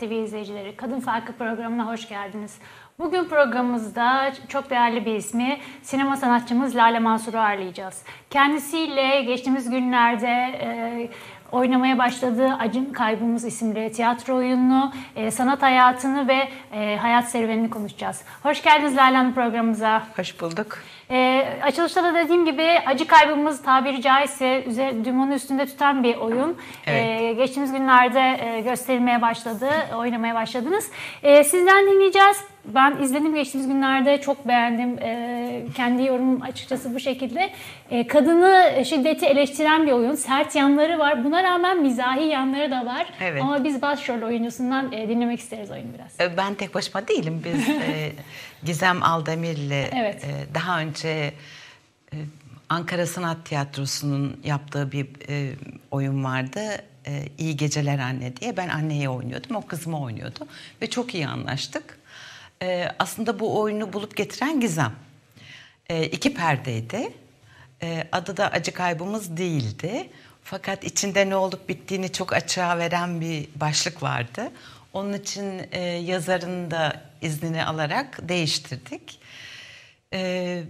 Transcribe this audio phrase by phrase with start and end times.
[0.00, 0.76] TV izleyicileri.
[0.76, 2.58] Kadın Farkı programına hoş geldiniz.
[2.98, 8.02] Bugün programımızda çok değerli bir ismi sinema sanatçımız Lale Mansur'u ağırlayacağız.
[8.30, 11.08] Kendisiyle geçtiğimiz günlerde e,
[11.52, 18.24] oynamaya başladığı Acın Kaybımız isimli tiyatro oyununu, e, sanat hayatını ve e, hayat serüvenini konuşacağız.
[18.42, 20.02] Hoş geldiniz Lale Hanım programımıza.
[20.16, 20.78] Hoş bulduk.
[21.10, 24.64] E, açılışta da dediğim gibi acı kaybımız tabiri caizse
[25.04, 26.56] dümonu üstünde tutan bir oyun.
[26.86, 27.20] Evet.
[27.20, 30.90] E, geçtiğimiz günlerde e, gösterilmeye başladı, oynamaya başladınız.
[31.22, 32.36] E, sizden dinleyeceğiz.
[32.64, 34.98] Ben izledim geçtiğimiz günlerde çok beğendim.
[34.98, 37.50] E, kendi yorumum açıkçası bu şekilde.
[37.90, 40.14] E, kadını şiddeti eleştiren bir oyun.
[40.14, 41.24] Sert yanları var.
[41.24, 43.06] Buna rağmen mizahi yanları da var.
[43.20, 43.42] Evet.
[43.42, 46.20] Ama biz başrol oyuncusundan e, dinlemek isteriz oyunu biraz.
[46.20, 47.42] Ee, Ben tek başıma değilim.
[47.44, 48.12] Biz e,
[48.64, 50.24] Gizem Aldemir'le Evet.
[50.24, 51.08] e, daha önce
[52.12, 52.16] e,
[52.68, 55.52] Ankara Sanat Tiyatrosu'nun yaptığı bir e,
[55.90, 56.60] oyun vardı.
[57.06, 58.56] E, İyi Geceler Anne diye.
[58.56, 60.46] Ben anneyi oynuyordum, o kızımı oynuyordu.
[60.82, 61.99] Ve çok iyi anlaştık.
[62.62, 64.92] E, aslında bu oyunu bulup getiren Gizem.
[65.88, 67.12] E, iki perdeydi.
[67.82, 70.10] E, adı da Acı Kaybımız değildi.
[70.44, 74.50] Fakat içinde ne olup bittiğini çok açığa veren bir başlık vardı.
[74.92, 79.20] Onun için e, yazarın da iznini alarak değiştirdik.
[80.12, 80.62] E,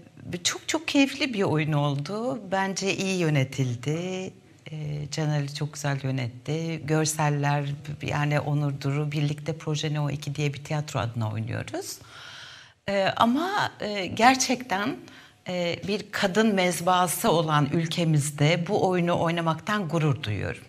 [0.45, 2.41] çok çok keyifli bir oyun oldu.
[2.53, 4.33] Bence iyi yönetildi.
[4.73, 6.83] E, Can Ali çok güzel yönetti.
[6.85, 7.65] Görseller
[8.03, 11.99] yani Onur Duru birlikte Proje Neo 2 diye bir tiyatro adına oynuyoruz.
[12.89, 14.97] Ee, ama e, gerçekten
[15.49, 20.63] e, bir kadın mezbahası olan ülkemizde bu oyunu oynamaktan gurur duyuyorum.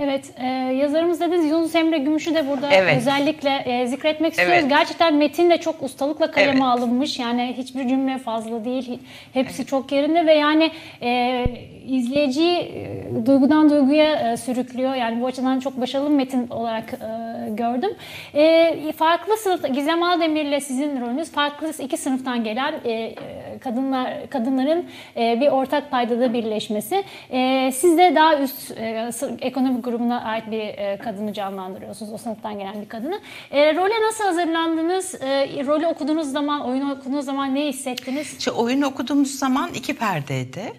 [0.00, 2.96] Evet, e, yazarımız dediniz Yunus Emre Gümüş'ü de burada Evet.
[2.96, 4.56] özellikle e, zikretmek istiyoruz.
[4.60, 4.70] Evet.
[4.70, 6.62] Gerçekten metin de çok ustalıkla kaleme Evet.
[6.62, 7.18] alınmış.
[7.18, 8.98] Yani hiçbir cümle fazla değil.
[9.32, 10.70] Hepsi çok yerinde ve yani
[11.02, 11.44] e,
[11.88, 14.94] izleyiciyi e, duygudan duyguya e, sürüklüyor.
[14.94, 17.90] Yani bu açıdan çok başarılı bir metin olarak e, gördüm.
[18.34, 23.14] E, farklı sınıf, Gizem Aldemir'le sizin rolünüz farklı iki sınıftan gelen e, e,
[23.60, 24.86] kadınlar kadınların
[25.16, 27.04] e, bir ortak paydada birleşmesi.
[27.30, 32.12] E, siz de daha üst e, ekonomik grubuna ait bir e, kadını canlandırıyorsunuz.
[32.12, 33.20] O sınıftan gelen bir kadını.
[33.50, 35.14] E, role nasıl hazırlandınız?
[35.14, 38.38] E, rolü okuduğunuz zaman, oyunu okuduğunuz zaman ne hissettiniz?
[38.38, 40.72] İşte oyunu okuduğumuz zaman iki perdeydi.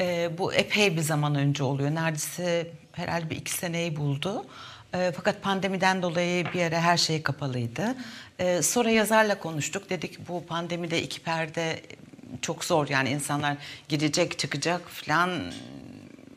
[0.00, 1.94] Ee, bu epey bir zaman önce oluyor.
[1.94, 4.44] Neredeyse herhalde bir iki seneyi buldu.
[4.94, 7.94] Ee, fakat pandemiden dolayı bir ara her şey kapalıydı.
[8.38, 9.90] Ee, sonra yazarla konuştuk.
[9.90, 11.80] Dedik bu pandemide iki perde
[12.42, 12.88] çok zor.
[12.88, 13.56] Yani insanlar
[13.88, 15.30] gidecek çıkacak falan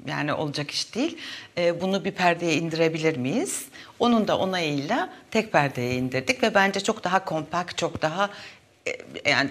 [0.06, 1.18] yani olacak iş değil.
[1.58, 3.66] Ee, bunu bir perdeye indirebilir miyiz?
[4.00, 8.30] Onun da onayıyla tek perdeye indirdik ve bence çok daha kompakt, çok daha
[8.88, 9.50] e, yani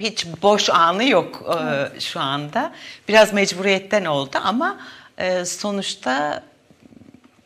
[0.00, 1.56] hiç boş anı yok
[1.94, 2.72] e, şu anda.
[3.08, 4.80] Biraz mecburiyetten oldu ama
[5.18, 6.44] e, sonuçta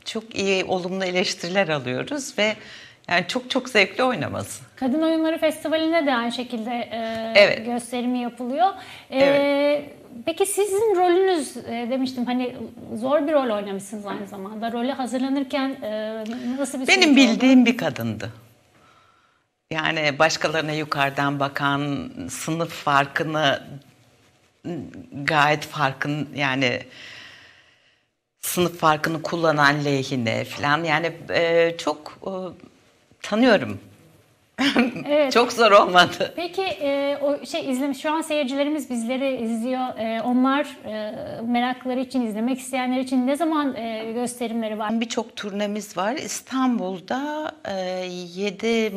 [0.04, 2.56] çok iyi olumlu eleştiriler alıyoruz ve
[3.08, 4.63] yani çok çok zevkli oynaması.
[4.76, 7.66] Kadın Oyunları Festivali'nde de aynı şekilde e, Evet.
[7.66, 8.68] gösterimi yapılıyor.
[9.10, 9.90] E, Evet.
[10.26, 12.56] Peki sizin rolünüz e, demiştim hani
[12.94, 14.72] zor bir rol oynamışsınız aynı zamanda.
[14.72, 16.24] Role hazırlanırken e,
[16.58, 17.16] nasıl bir Benim süreç oldu?
[17.16, 18.30] bildiğim bir kadındı.
[19.70, 23.62] Yani başkalarına yukarıdan bakan, sınıf farkını
[25.12, 26.80] gayet farkın yani
[28.41, 32.32] sınıf farkını kullanan lehine falan yani e, çok e,
[33.22, 33.80] tanıyorum.
[35.06, 35.32] Evet.
[35.32, 36.32] Çok zor olmadı.
[36.37, 39.98] Peki e, o şey izlemiş şu an seyircilerimiz bizleri izliyor.
[39.98, 45.00] E, onlar e, merakları için izlemek isteyenler için ne zaman e, gösterimleri var?
[45.00, 46.15] Birçok turnemiz var.
[46.15, 47.75] İstanbul'da e,
[48.34, 48.92] 7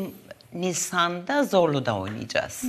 [0.54, 2.64] Nisan'da Zorlu'da oynayacağız.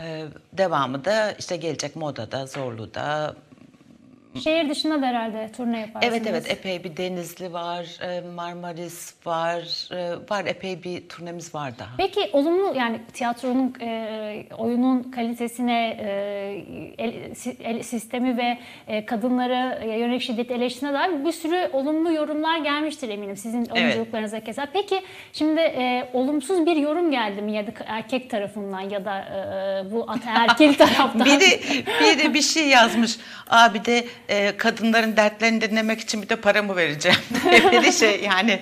[0.00, 3.34] E, devamı da işte gelecek Moda'da, Zorlu'da.
[4.38, 6.14] Şehir dışında da herhalde turne yaparsınız.
[6.14, 11.78] Evet evet epey bir Denizli var, e, Marmaris var, e, var epey bir turnemiz var
[11.78, 11.88] daha.
[11.98, 16.64] Peki olumlu yani tiyatronun e, oyunun kalitesine, e,
[16.98, 22.58] el- si- el- sistemi ve e, kadınlara yönelik şiddet eleştirine dair bir sürü olumlu yorumlar
[22.58, 24.66] gelmiştir eminim sizin oyunculuklarınıza keza.
[24.72, 25.00] Peki
[25.32, 30.10] şimdi e, olumsuz bir yorum geldi mi ya da erkek tarafından ya da e, bu
[30.10, 31.24] ataerkil taraftan?
[31.24, 31.60] Biri,
[32.00, 33.18] biri bir şey yazmış.
[33.50, 37.18] Abi de e, kadınların dertlerini dinlemek için bir de para mı vereceğim?
[37.70, 38.60] diye bir şey yani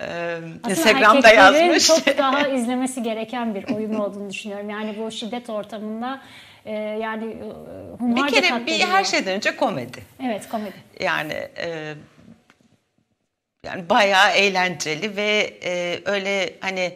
[0.00, 0.38] e,
[0.68, 1.86] Instagram'da yazmış.
[1.86, 4.70] çok daha izlemesi gereken bir oyun olduğunu düşünüyorum.
[4.70, 6.22] Yani bu şiddet ortamında
[6.64, 10.02] e, yani e, bir kere bir her şeyden önce komedi.
[10.22, 10.76] Evet komedi.
[11.00, 11.94] Yani e,
[13.64, 16.92] yani bayağı eğlenceli ve e, öyle hani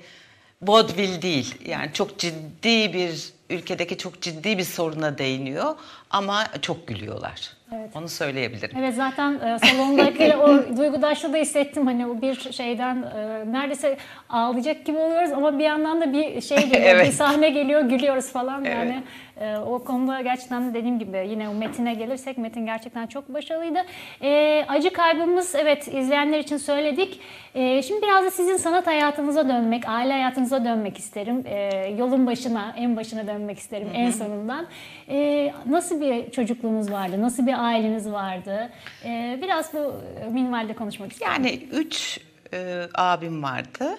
[0.62, 1.55] vaudeville değil.
[1.67, 5.75] Yani çok ciddi bir ülkedeki çok ciddi bir soruna değiniyor
[6.11, 7.59] ama çok gülüyorlar.
[7.77, 7.91] Evet.
[7.97, 8.77] Onu söyleyebilirim.
[8.79, 11.87] Evet zaten e, salondaki o duygudaşlığı da hissettim.
[11.87, 13.97] Hani o bir şeyden e, neredeyse
[14.31, 17.06] ağlayacak gibi oluyoruz ama bir yandan da bir şey geliyor, evet.
[17.06, 18.65] bir sahne geliyor, gülüyoruz falan.
[18.65, 18.77] Evet.
[18.77, 19.03] Yani
[19.41, 23.79] e, o konuda gerçekten dediğim gibi yine o metine gelirsek metin gerçekten çok başarılıydı.
[24.23, 27.21] E, acı kaybımız evet izleyenler için söyledik.
[27.55, 31.45] E, şimdi biraz da sizin sanat hayatınıza dönmek, aile hayatınıza dönmek isterim.
[31.47, 33.96] E, yolun başına, en başına dönmek isterim Hı-hı.
[33.96, 34.67] en sonundan.
[35.08, 37.23] E, nasıl bir çocukluğunuz vardı?
[37.23, 38.70] Nasıl bir aileniz vardı?
[39.05, 39.94] E, biraz bu
[40.31, 41.37] minvalde konuşmak istiyorum.
[41.37, 42.20] Yani üç
[42.52, 43.99] e, abim vardı.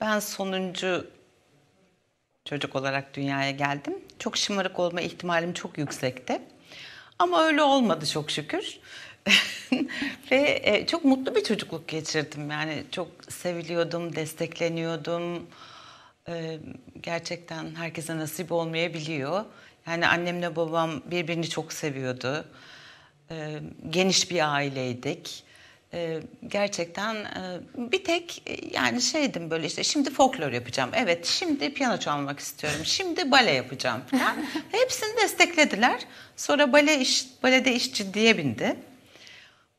[0.00, 1.06] Ben sonuncu
[2.44, 3.98] çocuk olarak dünyaya geldim.
[4.18, 6.42] Çok şımarık olma ihtimalim çok yüksekti.
[7.18, 8.80] Ama öyle olmadı çok şükür.
[10.30, 12.50] Ve e, çok mutlu bir çocukluk geçirdim.
[12.50, 15.46] Yani çok seviliyordum, destekleniyordum.
[17.02, 19.44] Gerçekten herkese nasip olmayabiliyor.
[19.86, 22.44] Yani annemle babam birbirini çok seviyordu.
[23.90, 25.44] Geniş bir aileydik.
[26.46, 27.16] Gerçekten
[27.76, 30.90] bir tek e, yani şeydim böyle işte şimdi folklor yapacağım.
[30.94, 32.80] Evet şimdi piyano çalmak istiyorum.
[32.84, 34.36] Şimdi bale yapacağım falan.
[34.72, 36.00] Hepsini desteklediler.
[36.36, 38.76] Sonra bale iş, balede iş ciddiye bindi.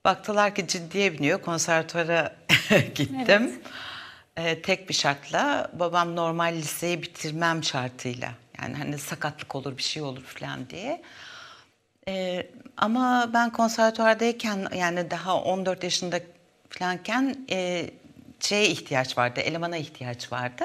[0.06, 1.42] Baktılar ki ciddiye biniyor.
[1.42, 2.36] Konservatuara
[2.96, 3.20] gittim.
[3.28, 3.54] Evet.
[4.40, 8.32] E, tek bir şartla babam normal liseyi bitirmem şartıyla.
[8.62, 11.02] Yani hani sakatlık olur bir şey olur falan diye.
[12.08, 12.48] Ee,
[12.78, 16.20] ama ben konservatuvardayken yani daha 14 yaşında
[16.70, 17.90] falanken e,
[18.40, 20.64] şeye ihtiyaç vardı, elemana ihtiyaç vardı.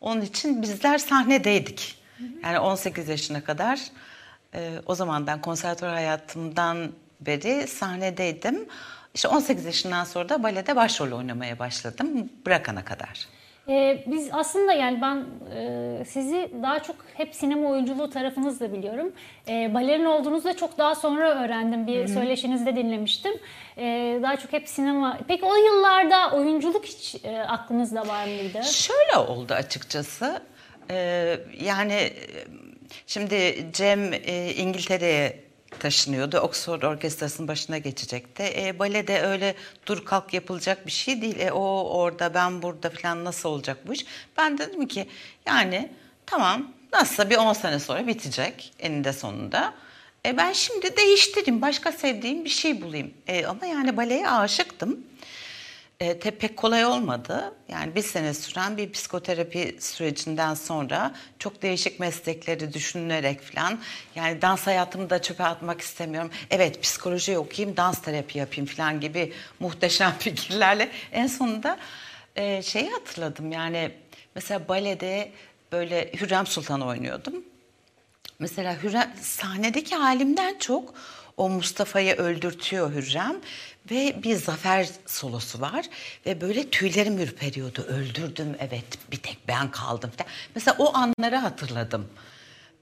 [0.00, 1.98] Onun için bizler sahnedeydik.
[2.44, 3.80] Yani 18 yaşına kadar
[4.54, 8.68] e, o zamandan konservatuvar hayatımdan beri sahnedeydim.
[9.14, 13.26] İşte 18 yaşından sonra da balede başrol oynamaya başladım bırakana kadar.
[13.68, 15.24] Ee, biz aslında yani ben
[15.56, 19.12] e, sizi daha çok hep sinema oyunculuğu tarafınızda biliyorum.
[19.48, 21.86] E, balerin olduğunuzu da çok daha sonra öğrendim.
[21.86, 22.08] Bir Hı-hı.
[22.08, 23.32] söyleşinizde dinlemiştim.
[23.78, 25.18] E, daha çok hep sinema.
[25.28, 28.62] Peki o yıllarda oyunculuk hiç e, aklınızda var mıydı?
[28.64, 30.42] Şöyle oldu açıkçası.
[30.90, 32.10] E, yani
[33.06, 36.38] şimdi Cem e, İngiltere'ye taşınıyordu.
[36.38, 38.42] Oxford Orkestrası'nın başına geçecekti.
[38.42, 39.54] E, balede öyle
[39.86, 41.40] dur kalk yapılacak bir şey değil.
[41.40, 44.06] E, o orada ben burada falan nasıl olacak bu iş?
[44.38, 45.08] Ben dedim ki
[45.46, 45.92] yani
[46.26, 49.74] tamam nasılsa bir 10 sene sonra bitecek eninde sonunda.
[50.26, 53.14] E, ben şimdi değiştireyim başka sevdiğim bir şey bulayım.
[53.26, 55.00] E, ama yani baleye aşıktım
[56.02, 57.54] e, pek kolay olmadı.
[57.68, 63.78] Yani bir sene süren bir psikoterapi sürecinden sonra çok değişik meslekleri düşünülerek falan
[64.14, 66.30] yani dans hayatımı da çöpe atmak istemiyorum.
[66.50, 71.78] Evet psikoloji okuyayım, dans terapi yapayım falan gibi muhteşem fikirlerle en sonunda
[72.36, 73.90] e, şeyi hatırladım yani
[74.34, 75.32] mesela balede
[75.72, 77.34] böyle Hürrem Sultan oynuyordum.
[78.38, 80.94] Mesela Hürrem sahnedeki halimden çok
[81.36, 83.36] o Mustafa'yı öldürtüyor Hürrem
[83.90, 85.86] ve bir zafer solosu var
[86.26, 87.82] ve böyle tüylerim ürperiyordu.
[87.82, 90.10] Öldürdüm evet bir tek ben kaldım.
[90.54, 92.08] Mesela o anları hatırladım.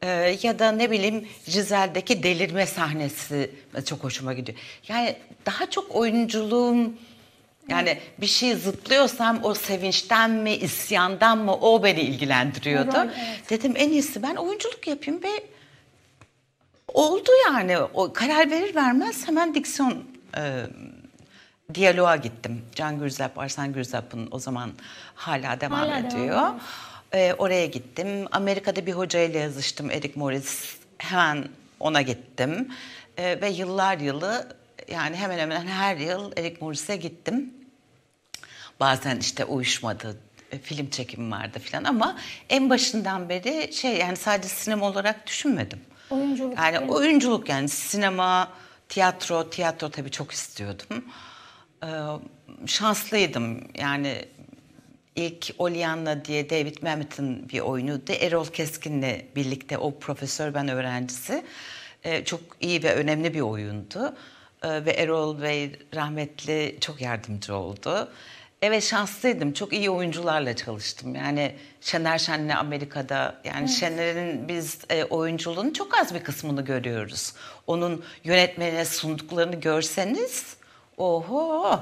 [0.02, 3.50] Ee, ya da ne bileyim Rizel'deki delirme sahnesi
[3.86, 4.58] çok hoşuma gidiyor.
[4.88, 6.94] Yani daha çok oyunculuğum
[7.68, 12.96] yani bir şey zıplıyorsam o sevinçten mi, isyandan mı o beni ilgilendiriyordu.
[12.96, 13.50] Evet, evet.
[13.50, 15.44] Dedim en iyisi ben oyunculuk yapayım ve
[16.88, 17.78] oldu yani.
[17.78, 20.04] O karar verir vermez hemen diksiyon
[20.37, 20.66] e,
[21.75, 22.62] diyaloğa gittim.
[22.75, 24.72] Can Gürzap, Arsan Gürzap'ın o zaman
[25.14, 26.37] hala devam hala ediyor.
[26.37, 26.60] Devam
[27.14, 28.26] e, oraya gittim.
[28.32, 30.76] Amerika'da bir hocayla yazıştım, Eric Morris.
[30.99, 31.49] Hemen
[31.80, 32.68] ona gittim.
[33.16, 34.56] E, ve yıllar yılı
[34.90, 37.54] yani hemen hemen her yıl Eric Morris'e gittim.
[38.80, 40.16] Bazen işte uyuşmadı,
[40.52, 42.18] e, film çekimi vardı falan ama
[42.49, 45.80] en başından beri şey yani sadece sinema olarak düşünmedim.
[46.10, 46.58] Oyunculuk.
[46.58, 48.49] Yani oyunculuk yani sinema,
[48.90, 51.04] tiyatro, tiyatro tabii çok istiyordum.
[51.85, 51.88] Ee,
[52.66, 54.25] şanslıydım yani
[55.16, 58.12] ilk Olianna diye David Mamet'in bir oyunuydu.
[58.12, 61.44] Erol Keskin'le birlikte o profesör ben öğrencisi.
[62.04, 64.16] Ee, çok iyi ve önemli bir oyundu.
[64.62, 68.12] Ee, ve Erol Bey rahmetli çok yardımcı oldu.
[68.62, 69.52] Evet şanslıydım.
[69.52, 71.14] Çok iyi oyuncularla çalıştım.
[71.14, 73.70] Yani Şener Şen'le Amerika'da yani evet.
[73.70, 77.32] Şener'in biz e, oyunculuğun çok az bir kısmını görüyoruz.
[77.66, 80.56] Onun yönetmene sunduklarını görseniz
[80.96, 81.80] oho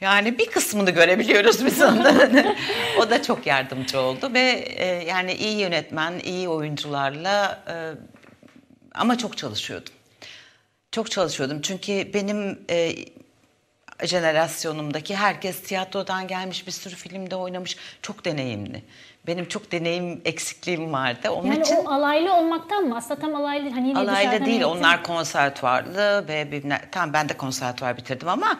[0.00, 2.56] yani bir kısmını görebiliyoruz biz onların.
[2.98, 7.74] o da çok yardımcı oldu ve e, yani iyi yönetmen, iyi oyuncularla e,
[8.94, 9.92] ama çok çalışıyordum.
[10.92, 12.94] Çok çalışıyordum çünkü benim e,
[14.06, 17.76] jenerasyonumdaki herkes tiyatrodan gelmiş bir sürü filmde oynamış.
[18.02, 18.82] Çok deneyimli.
[19.26, 21.30] Benim çok deneyim eksikliğim vardı.
[21.30, 22.96] Onun Yani için o alaylı olmaktan mı?
[22.96, 24.60] Aslında tam alaylı hani yine alaylı değil.
[24.60, 28.58] eğitim- Onlar konservatuvarlı ve bilmem, tamam ben de konservatuvar bitirdim ama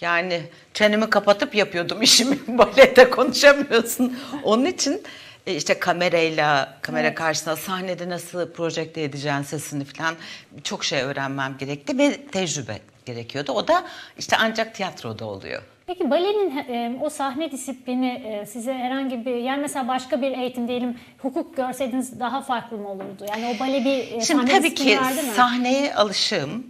[0.00, 0.42] yani
[0.74, 2.38] çenemi kapatıp yapıyordum işimi.
[2.48, 4.18] Balede konuşamıyorsun.
[4.42, 5.02] Onun için
[5.46, 7.14] işte kamerayla, kamera Evet.
[7.18, 10.14] karşısında sahnede nasıl projekte edeceğin sesini falan
[10.62, 13.52] çok şey öğrenmem gerekti ve tecrübe gerekiyordu.
[13.52, 13.84] O da
[14.18, 15.62] işte ancak tiyatroda oluyor.
[15.86, 20.68] Peki balenin e, o sahne disiplini e, size herhangi bir yani mesela başka bir eğitim
[20.68, 23.26] diyelim hukuk görseydiniz daha farklı mı olurdu?
[23.30, 24.98] Yani o bale bir e, Şimdi tabii ki
[25.36, 26.66] sahneye alışığım.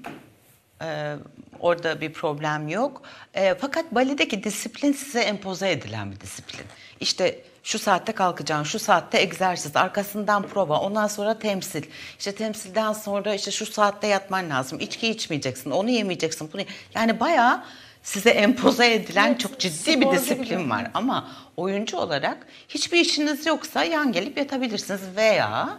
[0.83, 1.15] Ee,
[1.61, 3.03] orada bir problem yok.
[3.35, 6.65] Ee, fakat baledeki disiplin size empoze edilen bir disiplin.
[7.01, 11.83] İşte şu saatte kalkacaksın, şu saatte egzersiz, arkasından prova, ondan sonra temsil.
[12.19, 14.81] İşte temsilden sonra işte şu saatte yatman lazım.
[14.81, 16.51] İçki içmeyeceksin, onu yemeyeceksin.
[16.53, 16.63] Bunu
[16.95, 17.65] yani bayağı
[18.03, 20.71] size empoze edilen Evet, çok ciddi bir disiplin gibi.
[20.71, 20.91] var.
[20.95, 25.79] Ama oyuncu olarak hiçbir işiniz yoksa yan gelip yatabilirsiniz veya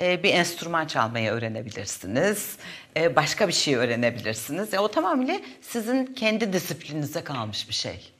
[0.00, 2.56] e, bir enstrüman çalmayı öğrenebilirsiniz.
[2.96, 4.74] e, başka bir şey öğrenebilirsiniz.
[4.74, 8.12] E, o tamamıyla sizin kendi disiplininize kalmış bir şey.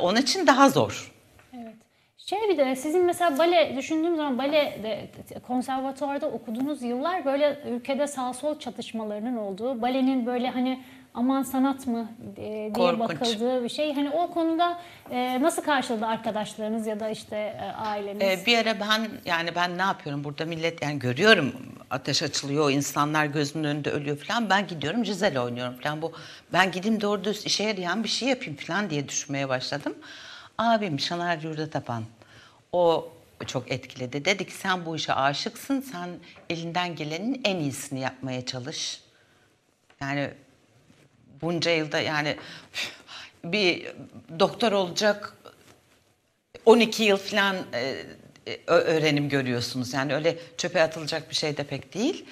[0.00, 1.13] Onun için daha zor.
[2.26, 5.10] Şey bir de sizin mesela bale düşündüğüm zaman bale de
[5.46, 12.08] konservatuvarda okuduğunuz yıllar böyle ülkede sağ sol çatışmalarının olduğu, balenin böyle hani aman sanat mı
[12.36, 12.98] e, diye Korkunç.
[12.98, 13.94] bakıldığı bir şey.
[13.94, 18.22] Hani o konuda e, nasıl karşıladı arkadaşlarınız ya da işte e, aileniz?
[18.22, 21.52] E, bir ara ben yani ben ne yapıyorum burada millet yani görüyorum
[21.90, 26.12] ateş açılıyor insanlar gözümün önünde ölüyor falan ben gidiyorum Cizel oynuyorum falan bu
[26.52, 29.94] ben gideyim doğru düz işe yarayan bir şey yapayım falan diye düşünmeye başladım.
[30.58, 32.04] Abim Şanar Yurda Tapan
[32.72, 33.12] o
[33.46, 34.24] çok etkiledi.
[34.24, 36.10] Dedi ki sen bu işe aşıksın sen
[36.50, 39.02] elinden gelenin en iyisini yapmaya çalış.
[40.00, 40.30] Yani
[41.42, 42.36] bunca yılda yani
[43.44, 43.92] bir
[44.38, 45.36] doktor olacak
[46.66, 48.04] 12 yıl falan e,
[48.46, 49.94] e, öğrenim görüyorsunuz.
[49.94, 52.26] Yani öyle çöpe atılacak bir şey de pek değil.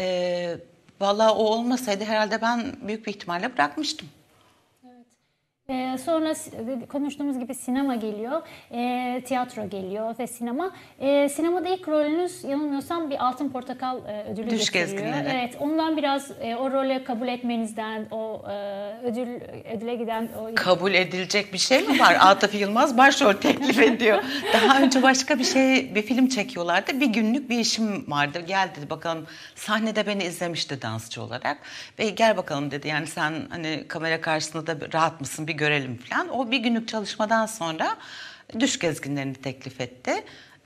[0.00, 0.56] E,
[1.00, 4.08] Vallahi o olmasaydı herhalde ben büyük bir ihtimalle bırakmıştım.
[5.70, 6.50] Ee, sonra si-
[6.88, 10.70] konuştuğumuz gibi sinema geliyor, ee, tiyatro geliyor ve sinema.
[11.00, 15.14] Ee, sinemada ilk rolünüz yanılmıyorsam bir Altın Portakal e, ödülü Düş getiriyor.
[15.30, 18.54] Evet, ondan biraz e, o role kabul etmenizden, o e,
[19.04, 19.28] ödül
[19.76, 22.16] ödüle giden o Kabul edilecek bir şey mi var?
[22.20, 24.22] Atıf Yılmaz başrol teklif ediyor.
[24.52, 27.00] Daha önce başka bir şey, bir film çekiyorlardı.
[27.00, 28.42] Bir günlük bir işim vardı.
[28.46, 31.58] Gel dedi bakalım sahnede beni izlemişti dansçı olarak.
[31.98, 36.28] Ve gel bakalım dedi yani sen hani kamera karşısında da rahat mısın bir görelim falan.
[36.28, 37.96] O bir günlük çalışmadan sonra
[38.60, 40.12] düş gezginlerini teklif etti.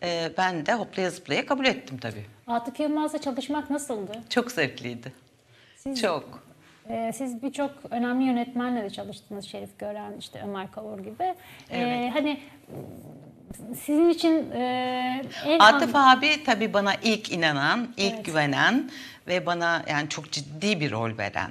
[0.03, 2.25] Ee, ben de hoplaya zıplaya kabul ettim tabii.
[2.47, 4.13] Atıf Yılmaz'la çalışmak nasıldı?
[4.31, 5.13] Çok zevkliydi.
[5.77, 6.43] Siz, Çok.
[6.89, 9.45] e, siz birçok önemli yönetmenle de çalıştınız.
[9.45, 11.23] Şerif Gören, işte Ömer Kavur gibi.
[11.23, 11.35] E,
[11.71, 12.15] Evet.
[12.15, 12.41] hani
[13.85, 18.25] sizin için e, en Atıf abi tabii bana ilk inanan, ilk Evet.
[18.25, 18.91] güvenen
[19.27, 21.51] ve bana yani çok ciddi bir rol veren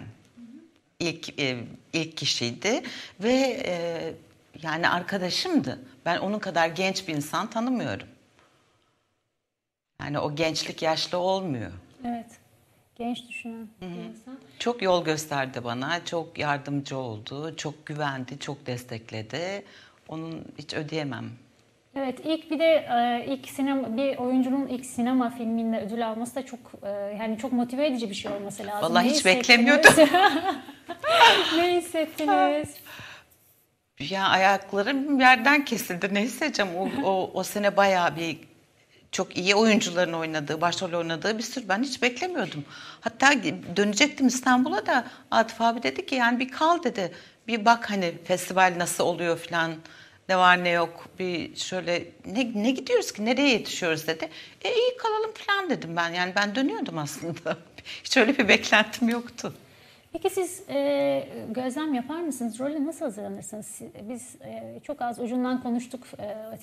[0.99, 2.83] ilk e, ilk kişiydi
[3.19, 4.13] ve e,
[4.61, 5.79] yani arkadaşımdı.
[6.05, 8.07] Ben onun kadar genç bir insan tanımıyorum.
[10.01, 11.71] Yani o gençlik yaşlı olmuyor.
[12.05, 12.25] Evet.
[12.95, 14.39] Genç düşünen bir insan.
[14.59, 19.65] Çok yol gösterdi bana, çok yardımcı oldu, çok güvendi, çok destekledi.
[20.07, 21.31] Onun hiç ödeyemem.
[21.95, 26.45] Evet ilk bir de e, ilk sinema bir oyuncunun ilk sinema filminde ödül alması da
[26.45, 28.89] çok e, yani çok motive edici bir şey olması lazım.
[28.89, 29.93] Vallahi Ne hiç beklemiyordum.
[31.57, 32.69] ne hissettiniz?
[33.99, 36.13] Ya ayaklarım yerden kesildi.
[36.13, 36.71] Ne hissedeceğim?
[36.75, 38.37] O, o, o sene bayağı bir
[39.11, 41.69] çok iyi oyuncuların oynadığı, başrol oynadığı bir sürü.
[41.69, 42.65] Ben hiç beklemiyordum.
[43.01, 43.33] Hatta
[43.75, 47.11] dönecektim İstanbul'a da Atıf abi dedi ki yani bir kal dedi.
[47.47, 49.71] Bir bak hani festival nasıl oluyor falan.
[50.29, 51.05] Ne var ne yok.
[51.19, 54.29] Bir şöyle ne, ne gidiyoruz ki nereye yetişiyoruz dedi.
[54.61, 56.09] E iyi kalalım falan dedim ben.
[56.09, 57.57] Yani ben dönüyordum aslında.
[58.03, 59.53] Hiç öyle bir beklentim yoktu.
[60.13, 62.59] Peki siz e, gözlem yapar mısınız?
[62.59, 63.81] Role nasıl hazırlanırsınız?
[64.09, 66.03] Biz e, çok az ucundan konuştuk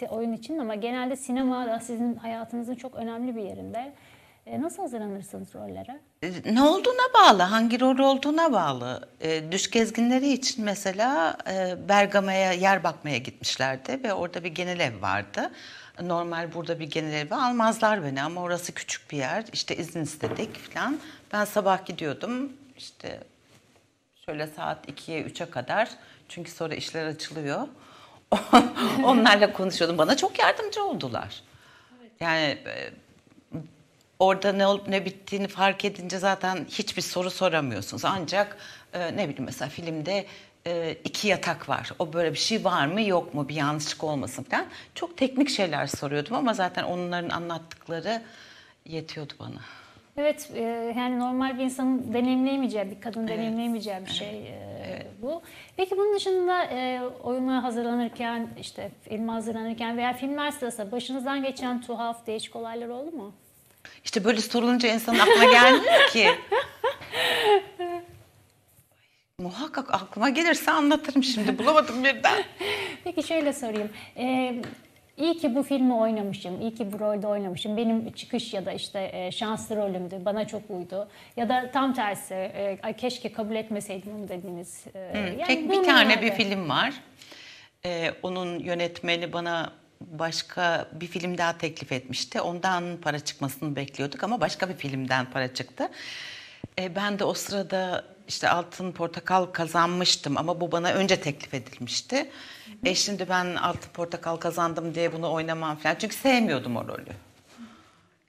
[0.01, 3.93] e, oyun için ama genelde sinema da sizin hayatınızın çok önemli bir yerinde.
[4.51, 6.01] E, nasıl hazırlanırsınız rollere?
[6.23, 9.09] E, Ne olduğuna bağlı, hangi rol olduğuna bağlı.
[9.21, 15.03] E, düş gezginleri için mesela e, Bergama'ya yer bakmaya gitmişlerdi ve orada bir genel ev
[15.03, 15.51] vardı.
[16.03, 19.45] Normal burada bir genel evi almazlar beni ama orası küçük bir yer.
[19.53, 20.99] İşte izin istedik falan.
[21.33, 23.21] Ben sabah gidiyordum işte
[24.27, 25.89] şöyle saat 2'ye 3'e kadar.
[26.29, 27.69] Çünkü sonra işler açılıyor.
[29.05, 29.99] Onlarla konuşuyordum.
[29.99, 31.43] Bana çok yardımcı oldular.
[32.21, 32.91] Yani e,
[34.21, 38.05] orada ne olup ne bittiğini fark edince zaten hiçbir soru soramıyorsunuz.
[38.05, 38.57] Ancak
[38.93, 40.27] e, ne bileyim mesela filmde
[40.67, 41.91] e, iki yatak var.
[41.99, 44.67] O böyle bir şey var mı yok mu bir yanlışlık olmasın falan.
[44.95, 48.23] Çok teknik şeyler soruyordum ama zaten onların anlattıkları
[48.87, 49.61] yetiyordu bana.
[50.17, 50.63] Evet, e,
[50.97, 55.43] yani normal bir insanın deneyimleyemeyeceği, bir kadın deneyimleyemeyeceği bir şey e, bu.
[55.77, 62.27] Peki bunun dışında e, oyuna hazırlanırken, işte filme hazırlanırken veya filmler sırasında başınızdan geçen tuhaf,
[62.27, 63.33] değişik olaylar oldu mu?
[64.05, 66.29] İşte böyle sorulunca insanın aklına gelmiyor ki.
[69.39, 71.59] Muhakkak aklıma gelirse anlatırım şimdi.
[71.59, 72.43] Bulamadım birden.
[73.05, 73.91] Peki şöyle sorayım.
[74.17, 74.55] Ee,
[75.17, 77.77] iyi ki bu filmi oynamışım, iyi ki bu rolde oynamışım.
[77.77, 81.09] Benim çıkış ya da işte e, şanslı rolümdü, bana çok uydu.
[81.37, 84.85] Ya da tam tersi, e, ay keşke kabul etmeseydim onu dediğiniz.
[84.95, 86.23] e, yani Tek bir tane nerede?
[86.23, 86.93] bir film var.
[87.85, 92.41] Ee, onun yönetmeni bana başka bir film daha teklif etmişti.
[92.41, 95.89] Ondan para çıkmasını bekliyorduk ama başka bir filmden para çıktı.
[96.79, 102.31] Ee, ben de o sırada işte Altın Portakal kazanmıştım ama bu bana önce teklif edilmişti.
[102.85, 105.97] E şimdi ben Altın Portakal kazandım diye bunu oynamam falan.
[105.99, 107.13] Çünkü sevmiyordum o rolü.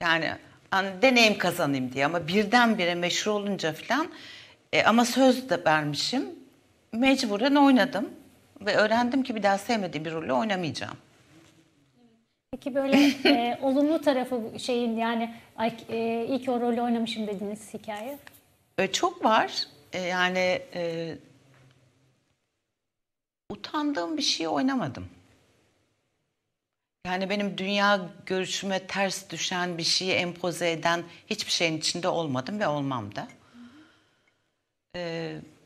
[0.02, 0.32] Yani
[0.72, 4.08] hani deneyim kazanayım diye ama birdenbire meşhur olunca falan
[4.74, 6.26] e, ama söz de vermişim.
[6.92, 8.10] Mecburen oynadım
[8.62, 10.98] ve öğrendim ki bir daha sevmediğim bir rolü oynamayacağım.
[12.52, 17.74] Peki böyle e, olumlu tarafı şeyin yani ay, e, iyi ki o rolü oynamışım dediğiniz
[17.74, 18.18] hikaye.
[18.78, 19.68] E, çok var.
[19.94, 21.16] E, yani e,
[23.50, 25.08] utandığım bir şey oynamadım.
[27.06, 32.68] Yani benim dünya görüşüme ters düşen bir şeyi empoze eden hiçbir şeyin içinde olmadım ve
[32.68, 33.28] olmam da.
[34.96, 35.61] E, O,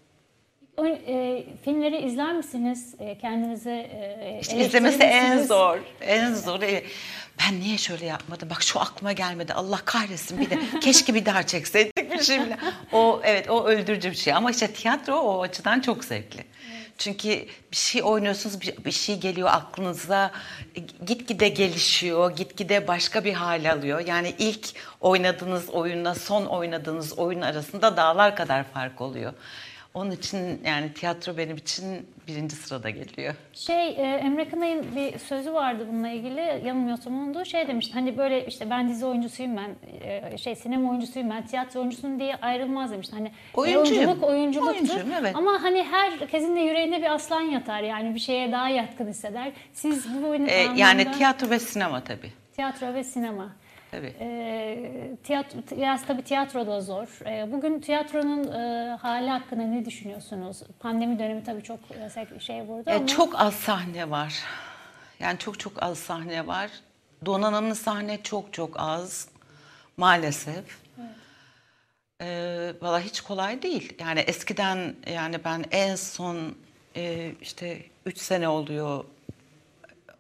[0.84, 2.96] e, filmleri izler misiniz?
[3.00, 5.78] E, kendinize e, İşte izlemesi en zor.
[6.02, 6.62] En zor.
[6.62, 6.84] E,
[7.40, 8.50] Ben niye şöyle yapmadım?
[8.50, 9.54] Bak şu aklıma gelmedi.
[9.54, 10.60] Allah kahretsin bir de.
[10.82, 12.58] Keşke bir daha çekseydik bir şey bile.
[12.92, 14.34] O evet o öldürücü bir şey.
[14.34, 16.44] Ama işte tiyatro o açıdan çok zevkli.
[16.98, 17.30] Çünkü
[17.72, 20.32] bir şey oynuyorsunuz, bir, bir şey geliyor aklınıza,
[20.76, 24.00] e, gitgide gelişiyor, gitgide başka bir hal alıyor.
[24.00, 24.68] Yani ilk
[25.02, 29.34] oynadığınız oyunla son oynadığınız oyun arasında dağlar kadar fark oluyor.
[29.96, 33.36] Onun için yani tiyatro benim için birinci sırada geliyor.
[33.54, 38.46] Şey e, Emre Kınay'ın bir sözü vardı bununla ilgili yanılmıyorsam onu şey demişti hani böyle
[38.48, 39.70] işte ben dizi oyuncusuyum ben
[40.02, 43.16] e, şey sinema oyuncusuyum ben tiyatro oyuncusuyum diye ayrılmaz demişti.
[43.16, 44.04] Hani Oyuncuyum.
[44.04, 45.36] oyunculuk oyunculuktur Oyuncuyum, evet.
[45.36, 49.52] ama hani herkesin de yüreğinde bir aslan yatar yani bir şeye daha yatkın hisseder.
[49.74, 52.32] Siz bu oyunun Ee, anlamda yani tiyatro ve sinema tabii.
[52.56, 53.50] tiyatro ve sinema.
[53.96, 54.14] Tabii.
[54.20, 57.08] E, tiyatro, biraz tabii tiyatro da zor.
[57.26, 60.64] E, bugün tiyatronun e, hali hakkında ne düşünüyorsunuz?
[60.80, 63.08] Pandemi dönemi tabii çok e, şey vurdu E, ama.
[63.08, 64.44] çok az sahne var.
[65.20, 66.72] Yani çok çok az sahne var.
[67.26, 69.28] Donanımlı sahne çok çok az.
[69.98, 70.86] Maalesef.
[72.22, 73.94] Ee, Valla hiç kolay değil.
[74.00, 76.56] Yani eskiden yani ben en son
[76.96, 79.06] e, işte 3 sene oluyor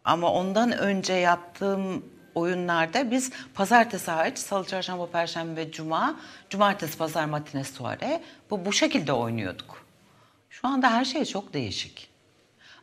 [0.05, 2.05] ama ondan önce yaptığım
[2.36, 6.19] oyunlarda biz pazartesi hariç salı, çarşamba, perşembe ve cuma,
[6.50, 9.86] cumartesi, pazar, matine, soare bu bu şekilde oynuyorduk.
[10.50, 12.10] Şu anda her şey çok değişik.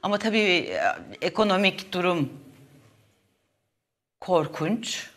[0.03, 0.81] Ama tabii e,
[1.21, 2.33] ekonomik durum
[4.21, 5.11] korkunç.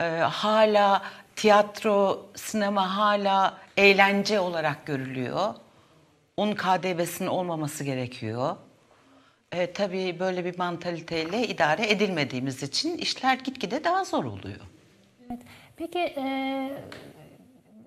[0.00, 1.02] Ee, hala
[1.36, 5.54] tiyatro, sinema hala eğlence olarak görülüyor.
[6.36, 8.56] Onun KDV'sinin olmaması gerekiyor.
[9.52, 14.60] E, tabii böyle bir mantaliteyle idare edilmediğimiz için işler gitgide daha zor oluyor.
[15.30, 15.40] Evet.
[15.76, 16.70] Peki e,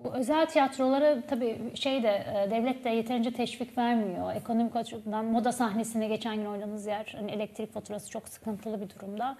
[0.04, 4.34] bu özel tiyatrolara tabii şey de e, devlet de yeterince teşvik vermiyor.
[4.34, 9.36] Ekonomik açıdan moda sahnesine geçen gün oynadığınız yer hani elektrik faturası çok sıkıntılı bir durumda.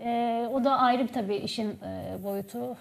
[0.00, 2.76] E, o da ayrı bir tabii işin e, boyutu.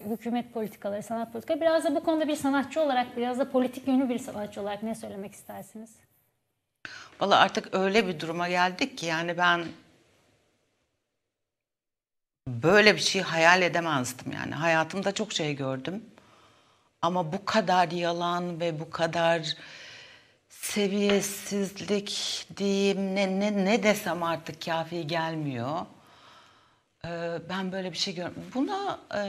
[0.00, 1.60] Hükümet politikaları, sanat politikaları.
[1.60, 4.94] Biraz da bu konuda bir sanatçı olarak, biraz da politik yönlü bir sanatçı olarak ne
[4.94, 5.90] söylemek istersiniz?
[7.22, 9.66] Valla artık öyle bir duruma geldik ki yani ben
[12.48, 14.54] böyle bir şey hayal edemezdim yani.
[14.54, 16.04] Hayatımda çok şey gördüm.
[17.02, 19.56] Ama bu kadar yalan ve bu kadar
[20.48, 25.86] seviyesizlik diyeyim ne, ne, ne desem artık kafi gelmiyor.
[27.04, 28.50] Ee, ben böyle bir şey görmedim.
[28.54, 29.20] Buna e,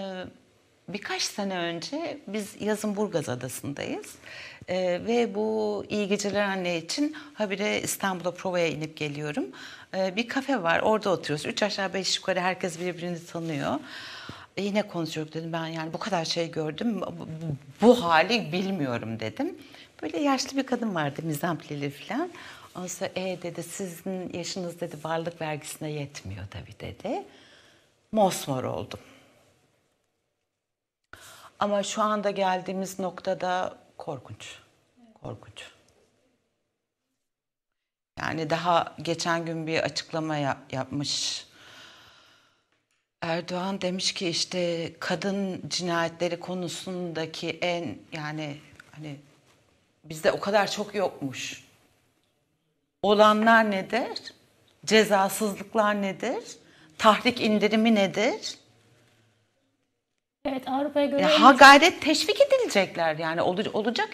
[0.88, 4.16] birkaç sene önce biz yazın Burgaz Adası'ndayız.
[4.70, 9.46] Ee, ve bu iyi geceler anne için habire İstanbul'a provaya inip geliyorum.
[9.96, 11.46] Ee, bir kafe var orada oturuyoruz.
[11.46, 13.80] Üç aşağı beş yukarı herkes birbirini tanıyor.
[14.58, 17.28] E, yine konuşuyoruz dedim ben yani bu kadar şey gördüm bu,
[17.82, 19.58] bu- hali bilmiyorum dedim.
[20.02, 22.30] Böyle yaşlı bir kadın vardı mizampleli falan.
[22.76, 27.24] Ondan sonra e dedi sizin yaşınız dedi varlık vergisine yetmiyor tabii dedi.
[28.12, 29.00] Mosmor oldum.
[31.64, 34.56] Ama şu anda geldiğimiz noktada korkunç.
[35.22, 35.64] Korkunç.
[38.20, 41.46] Yani daha geçen gün bir açıklama yap- yapmış.
[43.22, 48.58] Erdoğan demiş ki işte kadın cinayetleri konusundaki en yani
[48.92, 49.20] hani
[50.04, 51.64] bizde o kadar çok yokmuş.
[53.02, 54.34] Olanlar nedir?
[54.86, 56.44] Cezasızlıklar nedir?
[56.98, 58.63] Tahrik indirimi nedir?
[60.50, 64.10] Evet Avrupa'ya göre ha gayret teşvik edilecekler yani ol- olacak.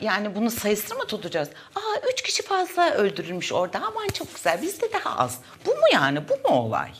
[0.00, 1.50] Yani bunu sayısını mı tutacağız?
[1.76, 1.80] Aa
[2.12, 5.40] üç kişi fazla öldürülmüş orada aman çok güzel bizde daha az.
[5.66, 6.90] Bu mu yani bu mu olay?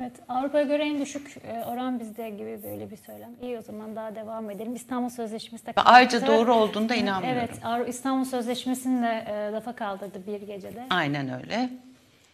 [0.00, 3.30] Evet, Avrupa'ya göre en düşük e, oran bizde gibi böyle bir söylem.
[3.42, 4.74] İyi o zaman daha devam edelim.
[4.74, 7.38] İstanbul Sözleşmesi de ayrıca doğru olduğunda inanmıyorum.
[7.38, 10.86] Evet, İstanbul Sözleşmesi'ni de e, lafa kaldırdı bir gecede.
[10.90, 11.70] Aynen öyle.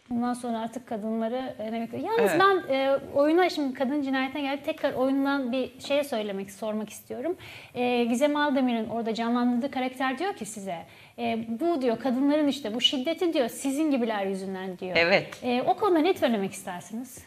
[0.09, 2.39] Bundan sonra artık kadınları e, demek Yalnız Evet.
[2.39, 4.65] ben e, oyuna şimdi kadın cinayetine geldik.
[4.65, 7.37] Tekrar oyundan bir şey söylemek, sormak istiyorum.
[7.75, 10.85] E, Gizem Aldemir'in orada canlandırdığı karakter diyor ki size
[11.19, 14.95] e, bu diyor kadınların işte bu şiddeti diyor sizin gibiler yüzünden diyor.
[14.95, 15.43] Evet.
[15.43, 17.19] E, o konuda ne söylemek istersiniz?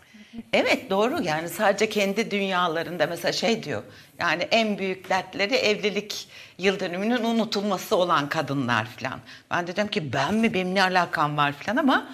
[0.53, 3.83] Evet doğru yani sadece kendi dünyalarında mesela şey diyor
[4.19, 9.21] yani en büyük dertleri evlilik yıl dönümünün unutulması olan kadınlar falan.
[9.51, 12.09] Ben dedim ki ben mi benim ne alakam var falan ama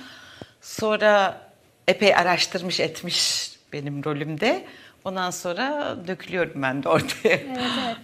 [0.65, 1.41] sonra
[1.89, 4.65] epey araştırmış etmiş benim rolümde.
[5.05, 7.35] Ondan sonra dökülüyorum ben de ortaya.
[7.35, 7.97] Evet evet.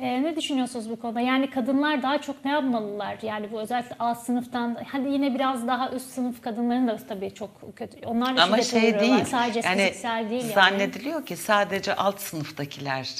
[0.00, 1.20] Ee, ne düşünüyorsunuz bu konuda?
[1.20, 3.18] Yani kadınlar daha çok ne yapmalılar?
[3.22, 7.76] Yani bu özellikle alt sınıftan, hadi yine biraz daha üst sınıf kadınların da tabii çok
[7.76, 8.06] kötü.
[8.06, 9.24] Onlar da Ama şey değil.
[9.24, 10.52] Sadece yani fiziksel değil yani.
[10.52, 13.14] zannediliyor ki sadece alt sınıftakiler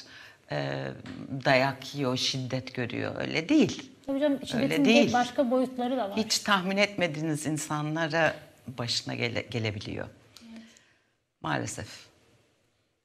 [0.50, 0.72] e,
[1.44, 3.14] dayak yiyor, şiddet görüyor.
[3.20, 3.92] Öyle değil.
[4.06, 5.12] Tabii canım şiddetin de değil.
[5.12, 6.16] başka boyutları da var.
[6.16, 8.34] Hiç tahmin etmediğiniz insanlara
[8.78, 10.08] başına gele- gelebiliyor.
[11.40, 11.88] Maalesef.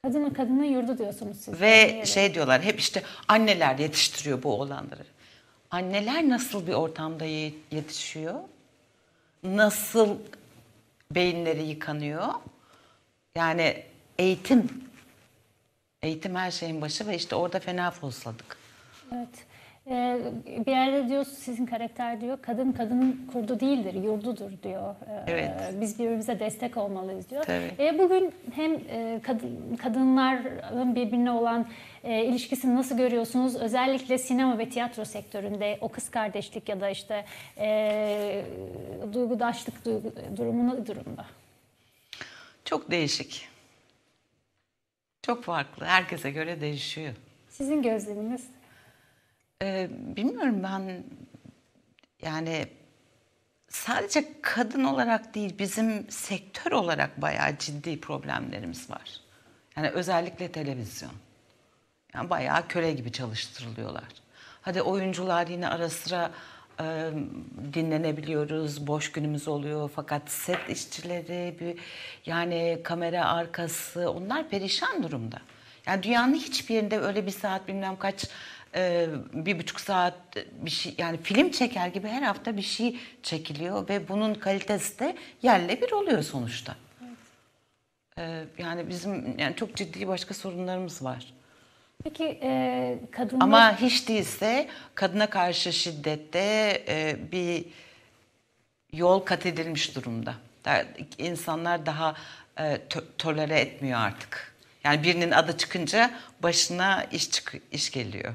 [0.04, 1.62] Kadının kadının yurdu diyorsunuz siz.
[1.62, 5.04] Ve şey diyorlar hep işte anneler yetiştiriyor bu oğlanları.
[5.72, 8.40] Anneler nasıl bir ortamda ye- yetişiyor?
[9.44, 10.18] Nasıl
[11.12, 12.28] beyinleri yıkanıyor?
[13.36, 13.84] Yani
[14.18, 14.84] eğitim.
[16.02, 18.58] Eğitim her şeyin başı ve işte orada fena fosladık.
[19.14, 19.30] Evet.
[19.90, 20.20] Ee,
[20.66, 24.96] bir yerde diyor sizin karakter diyor kadın kadının kurdu değildir yurdudur diyor.
[25.10, 25.52] Ee, Evet.
[25.82, 27.44] Biz birbirimize destek olmalıyız diyor.
[27.44, 27.72] Tabii.
[27.80, 31.68] Ee, bugün hem e, kadın, kadınların birbirine olan
[32.04, 33.56] e, ilişkisini nasıl görüyorsunuz?
[33.56, 37.26] Özellikle sinema ve tiyatro sektöründe o kız kardeşlik ya da işte
[37.58, 38.46] e,
[39.14, 41.26] duygudaşlık duygu, durumu ne durumda?
[42.66, 43.48] Çok değişik.
[45.22, 45.86] Çok farklı.
[45.86, 47.14] Herkese göre değişiyor.
[47.50, 48.48] Sizin gözleminiz?
[50.16, 51.04] Bilmiyorum ben
[52.22, 52.68] yani
[53.70, 59.20] sadece kadın olarak değil bizim sektör olarak bayağı ciddi problemlerimiz var.
[59.78, 61.12] Yani özellikle televizyon.
[62.14, 64.04] Yani bayağı köle gibi çalıştırılıyorlar.
[64.62, 66.32] Hadi oyuncular yine ara sıra
[66.80, 67.12] e,
[67.74, 69.92] dinlenebiliyoruz, boş günümüz oluyor.
[69.96, 71.80] Fakat set işçileri, bir,
[72.26, 75.42] yani kamera arkası onlar perişan durumda.
[75.86, 78.26] Yani dünyanın hiçbir yerinde öyle bir saat bilmem kaç
[78.76, 80.16] e, bir buçuk saat
[80.52, 85.16] bir şey yani film çeker gibi her hafta bir şey çekiliyor ve bunun kalitesi de
[85.42, 86.76] yerle bir oluyor sonuçta.
[88.18, 91.34] E, yani bizim yani çok ciddi başka sorunlarımız var.
[92.04, 93.46] Peki e, kadınlar...
[93.46, 96.40] Ama hiç değilse kadına karşı şiddette
[96.88, 97.66] e, bir
[98.94, 100.36] yol kat edilmiş durumda.
[100.66, 100.86] Da-
[101.18, 102.16] İnsanlar daha
[102.58, 104.54] e, to- tolere etmiyor artık.
[104.84, 106.12] Yani birinin adı çıkınca
[106.44, 108.34] başına iş çık iş geliyor.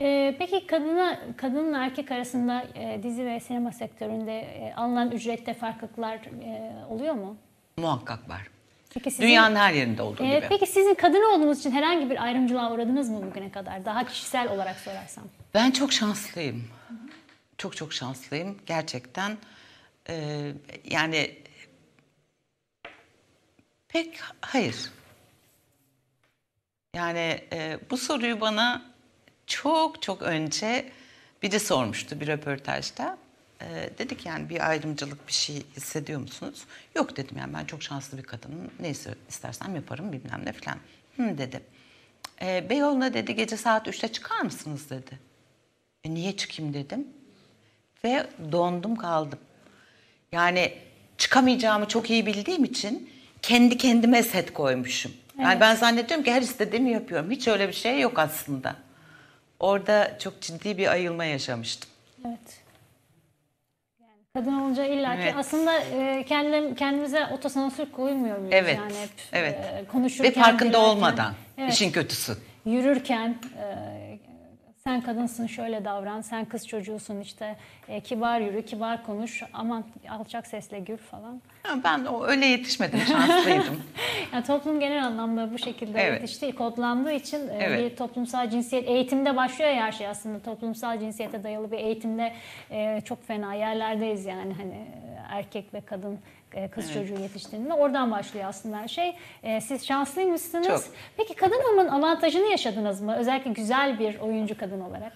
[0.00, 6.14] Ee, peki kadına kadınla erkek arasında e, dizi ve sinema sektöründe e, alınan ücrette farklılıklar
[6.16, 7.36] e, oluyor mu?
[7.76, 8.42] Muhakkak var.
[8.94, 10.46] Peki sizin, Dünyanın her yerinde olduğu E, gibi.
[10.48, 13.84] Peki sizin kadın olduğunuz için herhangi bir ayrımcılığa uğradınız mı bugüne kadar?
[13.84, 15.24] Daha kişisel olarak sorarsam.
[15.54, 16.64] Ben çok şanslıyım.
[17.58, 19.36] Çok çok şanslıyım gerçekten.
[20.08, 20.52] Ee,
[20.84, 21.30] yani
[23.88, 24.76] pek hayır.
[26.96, 28.82] Yani e, bu soruyu bana
[29.46, 30.92] çok çok önce
[31.42, 33.18] biri sormuştu bir röportajda.
[33.62, 36.64] Ee, dedik yani bir ayrımcılık bir şey hissediyor musunuz?
[36.94, 38.70] Yok dedim yani ben çok şanslı bir kadınım.
[38.80, 40.78] Neyse istersem yaparım bilmem ne falan.
[41.16, 41.60] Hı dedi.
[42.42, 45.18] Ee, Beyoğlu'na dedi gece saat 3'te çıkar mısınız dedi.
[46.04, 47.06] E, niye çıkayım dedim.
[48.04, 49.38] Ve dondum kaldım.
[50.32, 50.72] Yani
[51.18, 53.10] çıkamayacağımı çok iyi bildiğim için
[53.42, 55.12] kendi kendime set koymuşum.
[55.38, 55.60] Yani Evet.
[55.60, 57.30] ben zannediyorum ki her istediğimi yapıyorum.
[57.30, 58.76] Hiç öyle bir şey yok aslında.
[59.60, 61.90] Orada çok ciddi bir ayılma yaşamıştım.
[62.26, 62.38] Evet.
[64.00, 65.34] Yani kadın olunca illa ki Evet.
[65.38, 68.52] aslında e, kendim, kendimize otosansür koymuyor muyuz?
[68.54, 69.54] Evet, Yani hep evet.
[69.54, 71.34] e, konuşurken, Ve farkında dinlerken, olmadan.
[71.58, 72.36] evet, işin kötüsü.
[72.64, 73.95] yürürken, e,
[74.86, 77.56] Sen kadınsın şöyle davran, sen kız çocuğusun işte
[77.88, 81.40] e, kibar yürü, kibar konuş, aman alçak sesle gür falan.
[81.62, 83.82] Ha, Ben o öyle yetişmedim, şanslıydım.
[84.32, 86.20] Yani toplum genel anlamda bu şekilde Evet.
[86.22, 87.92] yetişti, kodlandığı için e, Evet.
[87.92, 90.38] bir toplumsal cinsiyet eğitimde başlıyor ya her şey aslında.
[90.38, 92.32] Toplumsal cinsiyete dayalı bir eğitimde
[92.70, 96.18] e, çok fena yerlerdeyiz yani hani e, erkek ve kadın
[96.50, 96.94] kız Evet.
[96.94, 99.16] çocuğu yetiştiğinde oradan başlıyor aslında her şey.
[99.42, 100.66] E, siz şanslıymışsınız.
[100.66, 100.84] Çok.
[101.16, 103.16] Peki kadın olmanın avantajını yaşadınız mı?
[103.16, 105.12] Özellikle güzel bir oyuncu kadın olarak.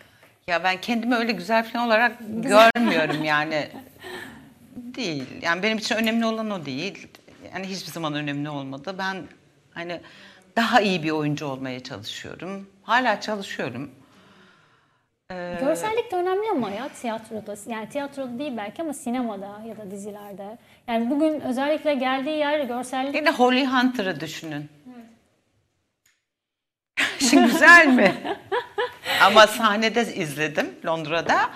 [0.47, 3.69] Ya ben kendimi öyle güzel falan olarak görmüyorum yani.
[4.77, 5.25] Değil.
[5.43, 7.09] Yani benim için önemli olan o değil.
[7.55, 8.95] Yani hiçbir zaman önemli olmadı.
[8.99, 9.17] Ben
[9.75, 10.01] hani
[10.57, 12.69] daha iyi bir oyuncu olmaya çalışıyorum.
[12.83, 13.91] Hala çalışıyorum.
[15.31, 17.55] Ee, Görsellik de önemli ama ya tiyatroda.
[17.67, 20.59] Yani tiyatroda değil belki ama sinemada ya da dizilerde.
[20.89, 24.69] Yani bugün özellikle geldiği yer görsellik Yine Holly Hunter'ı düşünün.
[27.19, 28.15] Şimdi güzel mi?
[29.23, 31.51] Ama sahnede izledim Londra'da.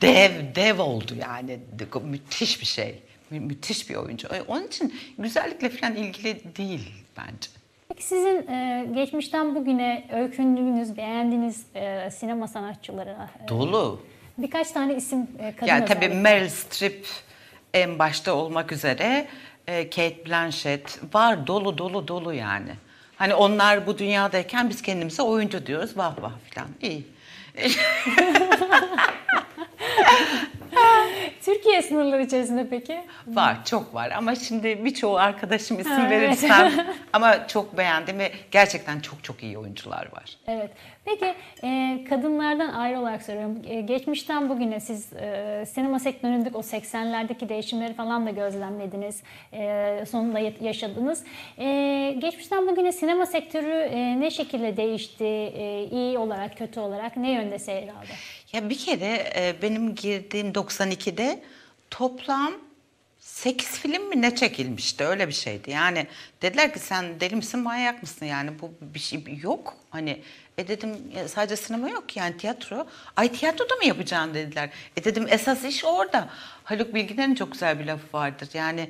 [0.00, 1.58] Dev, dev oldu yani.
[2.04, 3.02] Müthiş bir şey.
[3.30, 4.28] Mü- Müthiş bir oyuncu.
[4.48, 7.48] Onun için güzellikle falan ilgili değil bence.
[7.88, 14.02] Peki sizin e, geçmişten bugüne öykündüğünüz, beğendiğiniz e, sinema sanatçıları e, Dolu.
[14.38, 16.08] birkaç tane isim e, kadın Yani tabii.
[16.08, 17.06] Meryl Streep
[17.74, 19.26] en başta olmak üzere
[19.66, 22.70] e, Kate Blanchett var dolu dolu dolu yani.
[23.16, 27.06] Hani onlar bu dünyadayken biz kendimize oyuncu diyoruz vah vah falan iyi.
[31.44, 33.00] Türkiye sınırları içerisinde peki?
[33.26, 36.20] Var çok var ama şimdi birçoğu arkadaşım isim Ha, evet.
[36.22, 36.72] verirsem
[37.12, 40.36] ama çok beğendim ve gerçekten çok çok iyi oyuncular var.
[40.46, 40.70] Evet.
[41.04, 43.62] Peki e, kadınlardan ayrı olarak soruyorum.
[43.68, 49.22] E, geçmişten bugüne siz e, sinema sektöründeki o 80'lerdeki değişimleri falan da gözlemlediniz.
[49.52, 51.24] E, sonunda ya- yaşadınız.
[51.58, 55.24] E, geçmişten bugüne sinema sektörü e, ne şekilde değişti?
[55.24, 58.06] E, iyi olarak, kötü olarak ne yönde seyraldı?
[58.52, 61.42] Ya bir kere e, benim girdiğim 92'de
[61.90, 62.52] toplam
[63.18, 65.70] 8 film mi ne çekilmişti öyle bir şeydi.
[65.70, 66.06] Yani
[66.42, 69.76] dediler ki sen deli misin manyak mısın yani bu bir şey yok.
[69.90, 70.22] Hani
[70.58, 72.86] e dedim "Ya sadece sinema yok ki yani tiyatro.
[73.16, 74.70] Ay tiyatroda mı yapacaksın dediler.
[74.96, 76.28] E dedim esas iş orada.
[76.64, 78.48] Haluk Bilginer'in çok güzel bir lafı vardır.
[78.54, 78.88] Yani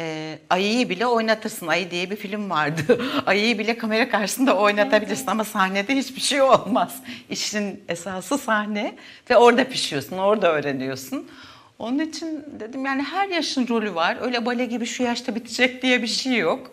[0.00, 1.66] e, Ayı'yı bile oynatırsın.
[1.66, 3.04] Ayı diye bir film vardı.
[3.26, 7.02] Ayı'yı bile kamera karşısında oynatabilirsin ama sahnede hiçbir şey olmaz.
[7.30, 8.94] İşin esası sahne
[9.30, 11.30] ve orada pişiyorsun, orada öğreniyorsun.
[11.78, 14.16] Onun için dedim yani her yaşın rolü var.
[14.20, 16.70] Öyle bale gibi şu yaşta bitecek diye bir şey yok.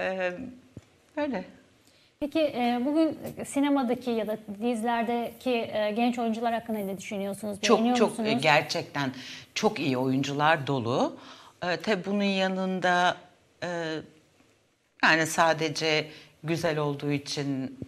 [0.00, 0.32] Ee,
[1.16, 1.44] öyle.
[2.20, 7.58] Peki e, bugün sinemadaki ya da dizilerdeki e, genç oyuncular hakkında ne düşünüyorsunuz?
[7.62, 8.28] Çok Beğeniyor çok musunuz?
[8.30, 9.10] e, gerçekten
[9.54, 11.16] çok iyi oyuncular dolu.
[11.62, 13.16] Ee, tabii bunun yanında
[13.62, 14.00] e,
[15.02, 16.10] yani sadece
[16.44, 17.78] güzel olduğu için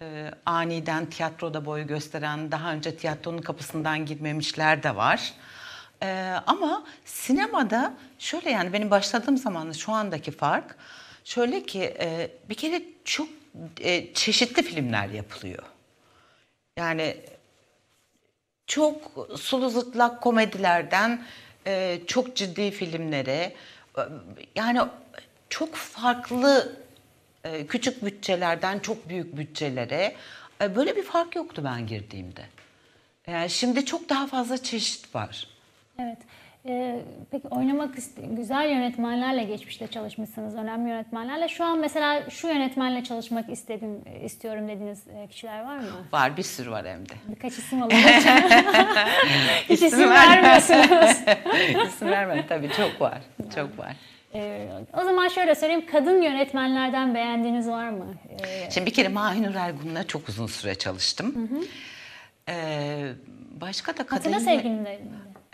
[0.00, 5.34] e, aniden tiyatroda boy gösteren, daha önce tiyatronun kapısından girmemişler de var.
[6.02, 10.76] Ee, ama sinemada şöyle yani benim başladığım zamanla şu andaki fark
[11.24, 13.28] şöyle ki e, bir kere çok
[13.80, 15.62] e, çeşitli filmler yapılıyor.
[16.76, 17.16] Yani
[18.66, 21.24] çok sulu zıtlak komedilerden
[21.66, 23.52] e, çok ciddi filmlere
[23.98, 24.02] e,
[24.54, 24.80] yani
[25.48, 26.76] çok farklı
[27.44, 30.16] e, küçük bütçelerden çok büyük bütçelere
[30.62, 32.44] e, böyle bir fark yoktu ben girdiğimde.
[33.26, 35.48] Yani şimdi çok daha fazla çeşit var.
[35.98, 36.18] Evet.
[36.68, 37.00] Ee,
[37.30, 37.94] peki oynamak
[38.30, 41.48] güzel yönetmenlerle geçmişte çalışmışsınız, önemli yönetmenlerle.
[41.48, 45.86] Şu an mesela şu yönetmenle çalışmak istedim, istiyorum dediğiniz e, kişiler var mı?
[46.12, 47.12] Var bir sürü var hem de.
[47.28, 47.96] Birkaç isim alalım.
[49.68, 51.16] Hiç İsim isim vermiyorsunuz.
[51.88, 53.18] İsim verme tabii çok var.
[53.54, 53.96] Çok var.
[54.34, 54.68] Ee,
[55.00, 58.14] o zaman şöyle söyleyeyim, kadın yönetmenlerden beğendiğiniz var mı?
[58.30, 61.48] Ee, Şimdi bir kere Mahinur Ergun'la çok uzun süre çalıştım.
[62.48, 63.06] Ee,
[63.60, 64.16] başka da kadın...
[64.16, 65.00] Hatırla sevgilimle.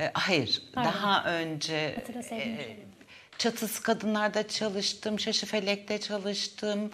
[0.01, 0.93] E, hayır, Pardon.
[0.93, 2.77] daha önce e.
[3.39, 6.91] Çatısı Kadınlar'da çalıştım, Şaşı Felek'te çalıştım,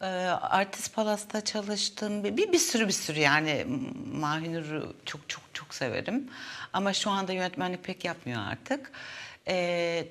[0.00, 0.06] e,
[0.40, 2.24] Artist Palas'ta çalıştım.
[2.24, 3.66] Bir, bir, sürü bir sürü yani
[4.12, 6.30] Mahinur'u çok çok çok severim.
[6.72, 8.92] Ama şu anda yönetmenlik pek yapmıyor artık.
[9.48, 10.08] E,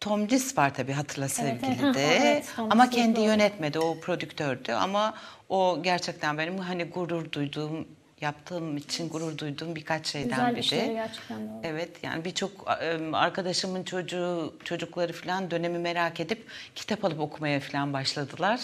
[0.00, 1.60] Tom Lis var tabii Hatırla evet.
[1.60, 2.16] Sevgili'de.
[2.16, 3.24] Evet, ama kendi doğru.
[3.24, 4.72] yönetmedi, o prodüktördü.
[4.72, 5.14] Ama
[5.48, 7.88] o gerçekten benim hani gurur duyduğum,
[8.20, 10.60] yaptığım için gurur duyduğum birkaç şeyden Güzel biri.
[10.60, 11.60] işleri gerçekten doğru.
[11.62, 12.68] Evet yani birçok
[13.12, 18.60] arkadaşımın çocuğu çocukları falan dönemi merak edip kitap alıp okumaya falan başladılar.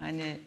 [0.00, 0.38] Hani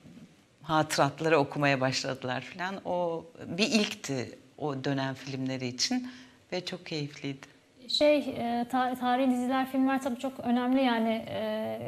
[0.64, 2.76] hatıratları okumaya başladılar falan.
[2.86, 6.12] O bir ilkti o dönem filmleri için
[6.52, 7.48] ve çok keyifliydi.
[7.90, 11.26] Şey, e, ta- tarihi diziler, filmler tabii çok önemli yani.
[11.30, 11.80] E,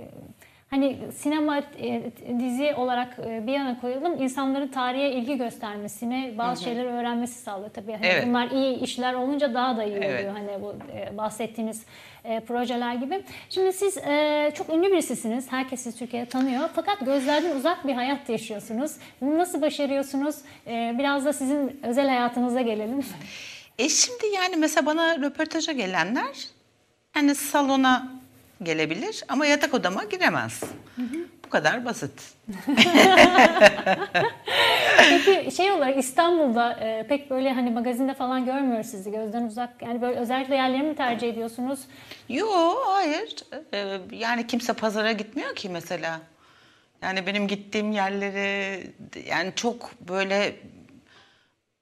[0.69, 2.01] hani sinema e,
[2.39, 7.91] dizi olarak e, bir yana koyalım insanların tarihe ilgi göstermesine bazı şeyleri öğrenmesi sağlıyor tabii.
[7.91, 8.27] Hani Evet.
[8.27, 10.19] Bunlar iyi işler olunca daha da iyi Evet.
[10.19, 11.83] oluyor hani bu e, bahsettiğiniz
[12.23, 13.23] e, projeler gibi.
[13.49, 15.51] Şimdi siz e, çok ünlü birisisiniz.
[15.51, 16.69] Herkes sizi Türkiye'de tanıyor.
[16.75, 18.91] Fakat gözlerden uzak bir hayat yaşıyorsunuz.
[19.21, 20.35] Bunu nasıl başarıyorsunuz?
[20.67, 23.05] E, biraz da sizin özel hayatınıza gelelim.
[23.79, 26.47] E şimdi yani mesela bana röportaja gelenler
[27.15, 28.16] yani salona
[28.63, 30.63] gelebilir ama yatak odama giremez.
[31.45, 32.33] Bu kadar basit.
[35.09, 39.81] Peki şey olarak İstanbul'da e, pek böyle hani magazinde falan görmüyoruz sizi gözden uzak.
[39.81, 41.79] Yani böyle özellikle yerleri mi tercih ediyorsunuz?
[42.29, 42.47] Yo
[42.85, 43.35] hayır.
[43.73, 46.21] Ee, yani kimse pazara gitmiyor ki mesela.
[47.01, 48.83] Yani benim gittiğim yerleri
[49.27, 50.55] yani çok böyle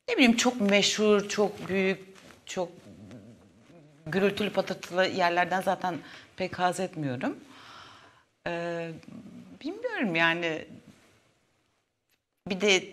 [0.10, 2.00] ne bileyim çok meşhur, çok büyük,
[2.46, 2.70] çok
[4.06, 5.96] gürültülü patırtılı yerlerden zaten
[6.38, 7.38] pek haz etmiyorum.
[8.48, 8.92] Ee,
[9.64, 10.66] bilmiyorum yani
[12.50, 12.84] bir de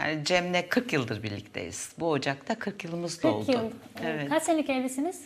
[0.00, 1.92] yani Cem'le 40 yıldır birlikteyiz.
[1.98, 3.52] Bu Ocak'ta 40 yılımız 40 doldu.
[3.52, 3.64] yıl.
[3.64, 3.70] E,
[4.04, 4.28] Evet.
[4.28, 5.20] Kaç senelik evlisiniz?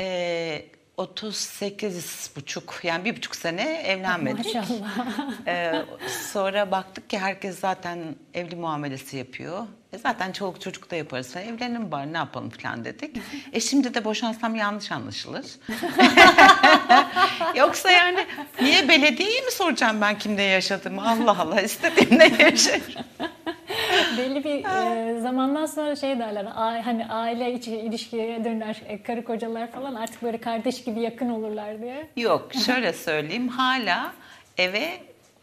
[0.00, 0.64] Ee,
[0.96, 4.54] 38 buçuk yani bir buçuk sene evlenmedik.
[4.54, 4.98] Maşallah.
[5.46, 5.84] Ee,
[6.32, 7.98] sonra baktık ki herkes zaten
[8.34, 9.66] evli muamelesi yapıyor.
[9.92, 11.36] E zaten çoluk çocuk da yaparız.
[11.36, 13.16] Evlenelim bari ne yapalım falan dedik.
[13.52, 15.46] E şimdi de boşansam yanlış anlaşılır.
[17.56, 18.26] Yoksa yani
[18.62, 21.10] niye belediyeyi mi soracağım ben kimde yaşadığımı?
[21.10, 22.82] Allah Allah istediğimde yaşarım.
[24.18, 29.24] Belli bir e, zamandan sonra şey derler, a- hani aile içi ilişkiye döner, e, karı
[29.24, 32.08] kocalar falan artık böyle kardeş gibi yakın olurlar diye.
[32.16, 34.12] Yok şöyle söyleyeyim hala
[34.58, 34.90] eve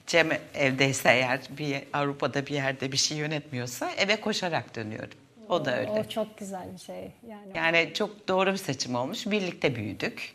[0.07, 5.17] Cem evdeyse eğer bir Avrupa'da bir yerde bir şey yönetmiyorsa eve koşarak dönüyorum.
[5.49, 5.91] O da öyle.
[5.91, 7.11] O çok güzel bir şey.
[7.27, 9.25] Yani, Yani çok doğru bir seçim olmuş.
[9.25, 10.33] Birlikte büyüdük.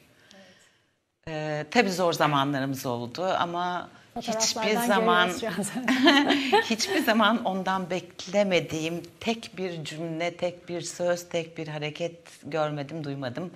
[1.29, 5.29] Ee, tabii zor zamanlarımız oldu ama hiçbir zaman
[6.71, 13.51] hiçbir zaman ondan beklemediğim tek bir cümle, tek bir söz, tek bir hareket görmedim, duymadım.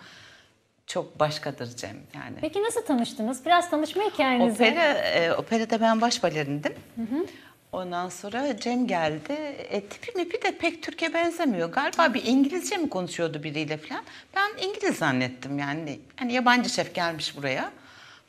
[0.87, 2.37] Çok başkadır Cem yani.
[2.41, 3.45] Peki nasıl tanıştınız?
[3.47, 4.55] Biraz tanışma hikayenizi.
[4.65, 6.75] Opera, e, operada ben baş balerindim.
[7.73, 9.33] Ondan sonra Cem geldi.
[9.71, 11.73] E, tipi mipi de pek Türkiye benzemiyor.
[11.73, 14.03] Galiba bir İngilizce mi konuşuyordu biriyle falan.
[14.37, 16.01] Ben İngiliz zannettim yani.
[16.17, 17.71] Hani yabancı şef gelmiş buraya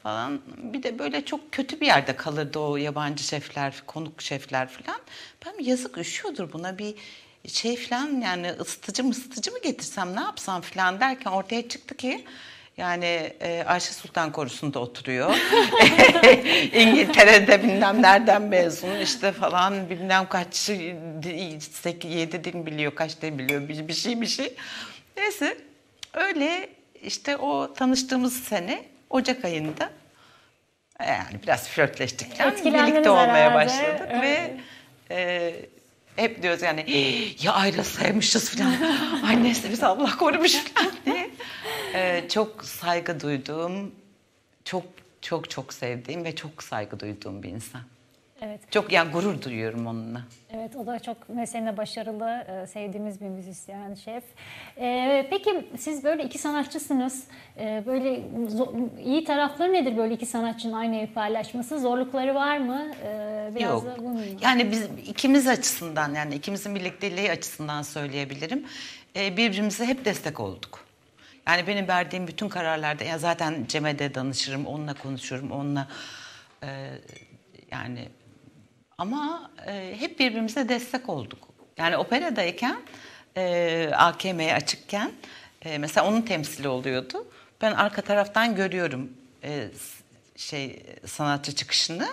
[0.04, 0.42] falan.
[0.58, 5.00] Bir de böyle çok kötü bir yerde kalırdı o yabancı şefler, konuk şefler falan.
[5.46, 6.96] Ben yazık üşüyordur buna bir
[7.48, 12.26] şey falan yani ısıtıcı mı ısıtıcı mı getirsem ne yapsam falan derken ortaya çıktı ki
[12.78, 15.36] yani e, Ayşe Sultan Korusu'nda oturuyor.
[16.74, 23.68] İngiltere'de bilmem nereden mezun işte falan bilmem kaç di- yedi dil biliyor kaç dil biliyor
[23.70, 24.54] bir, bir şey bir şey.
[25.18, 25.58] Neyse
[26.14, 26.70] öyle
[27.04, 29.90] işte o tanıştığımız sene Ocak ayında
[31.00, 32.40] yani biraz flörtleştik.
[32.40, 33.56] Etkilendiniz Birlikte olmaya herhalde.
[33.56, 34.22] başladık Evet.
[34.22, 34.58] ve
[35.16, 35.54] e,
[36.18, 36.86] hep diyoruz yani
[37.42, 38.74] ya ayrılsaymışız falan.
[39.24, 41.30] Annesi bizi Allah korumuş falan diye.
[41.94, 43.92] E, çok saygı duyduğum,
[44.66, 44.84] çok
[45.22, 47.82] çok çok sevdiğim ve çok saygı duyduğum bir insan.
[48.42, 48.72] Evet.
[48.72, 50.22] Çok yani gurur duyuyorum onunla.
[50.54, 54.24] Evet o da çok mesleğinde başarılı, e, sevdiğimiz bir müzisyen, şef.
[54.78, 57.24] E, peki siz böyle iki sanatçısınız.
[57.60, 58.22] E, böyle
[59.04, 61.80] iyi tarafları nedir böyle iki sanatçının aynı evi paylaşması?
[61.80, 62.92] Zorlukları var mı?
[63.04, 63.86] E, biraz Yok.
[63.86, 64.22] da bunu.
[64.42, 68.66] Yani biz ikimiz açısından yani ikimizin birlikteliği açısından söyleyebilirim.
[69.16, 70.86] Ee, birbirimize hep destek olduk.
[71.48, 75.88] Yani benim verdiğim bütün kararlarda ya zaten Cem'e de danışırım, onunla konuşurum, onunla
[76.64, 76.90] e,
[77.72, 78.10] yani
[79.08, 81.48] ama e, hep birbirimize destek olduk.
[81.78, 82.78] Yani operadayken
[83.38, 85.12] e, AKM'ye açıkken
[85.62, 87.28] e, mesela onun temsili oluyordu.
[87.62, 89.10] Ben arka taraftan görüyorum
[89.44, 89.68] e,
[90.36, 92.08] şey sanatçı çıkışını.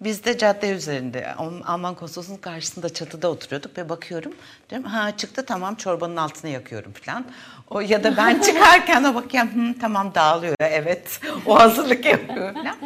[0.00, 4.32] Biz de cadde üzerinde Alm- Alman konsolosunun karşısında çatıda oturuyorduk ve bakıyorum.
[4.70, 7.24] Diyorum ha çıktı tamam çorbanın altını yakıyorum falan.
[7.70, 12.76] O ya da ben çıkarken o bakıyorum "Hı, tamam dağılıyor evet o hazırlık yapıyor falan.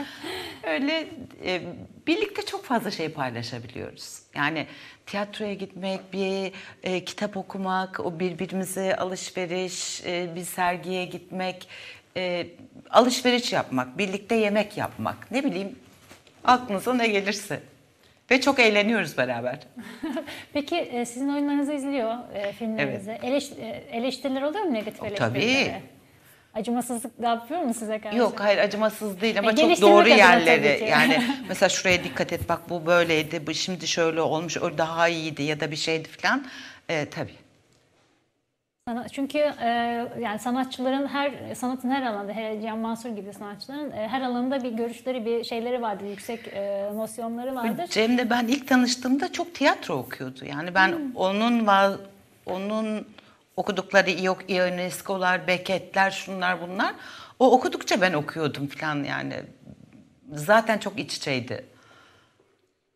[0.63, 1.09] Öyle
[1.45, 1.63] e,
[2.07, 4.19] birlikte çok fazla şey paylaşabiliyoruz.
[4.35, 4.67] Yani
[5.07, 6.53] tiyatroya gitmek, bir
[6.83, 11.69] e, kitap okumak, o birbirimize alışveriş, e, bir sergiye gitmek,
[12.17, 12.47] e,
[12.91, 15.79] alışveriş yapmak, birlikte yemek yapmak, ne bileyim
[16.45, 17.61] aklınıza ne gelirse.
[18.31, 19.59] Ve çok eğleniyoruz beraber.
[20.53, 23.11] Peki e, sizin oyunlarınızı izliyor, e, filmlerinizi.
[23.11, 25.31] Eleş- e, eleştiriler oluyor mu negatif O, eleştiriler?
[25.33, 25.83] tabii.
[26.55, 28.17] Acımasızlık da yapıyor mu size karşı?
[28.19, 30.85] Yok hayır acımasız değil ama E, çok doğru yerleri.
[30.91, 35.43] Yani mesela şuraya dikkat et bak bu böyleydi, bu şimdi şöyle olmuş, o daha iyiydi
[35.43, 36.45] ya da bir şeydi falan.
[36.89, 37.35] E, tabii.
[38.89, 39.69] Sana- Çünkü e,
[40.21, 44.73] yani sanatçıların her sanatın her alanında, hele Can Mansur gibi sanatçıların e, her alanında bir
[44.73, 47.87] görüşleri, bir şeyleri vardır, yüksek e, nosyonları vardır.
[47.91, 50.45] Cem'le ben ilk tanıştığımda çok tiyatro okuyordu.
[50.45, 51.97] Yani ben onun va-
[52.47, 53.07] onun
[53.57, 54.11] okudukları
[54.49, 56.95] Ionesco'lar, Beckett'ler, şunlar bunlar.
[57.39, 59.35] O okudukça ben okuyordum falan yani.
[60.33, 61.65] Zaten çok iç içeydi.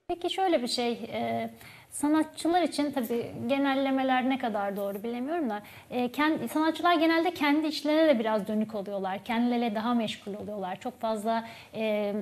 [0.09, 1.51] Peki şöyle bir şey, e,
[1.91, 8.09] sanatçılar için tabii genellemeler ne kadar doğru bilemiyorum da e, kendi, sanatçılar genelde kendi işlerine
[8.09, 9.25] de biraz dönük oluyorlar.
[9.25, 10.81] Kendileriyle daha meşgul oluyorlar.
[10.81, 12.15] Çok fazla e,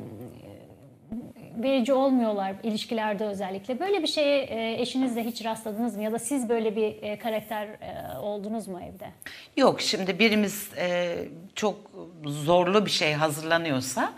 [1.57, 3.81] verici olmuyorlar ilişkilerde özellikle.
[3.81, 6.03] Böyle bir şeye e, eşinizle hiç rastladınız mı?
[6.03, 9.11] Ya da siz böyle bir e, karakter e, oldunuz mu evde?
[9.57, 11.17] Yok şimdi birimiz e,
[11.55, 11.77] çok
[12.25, 14.13] zorlu bir şey hazırlanıyorsa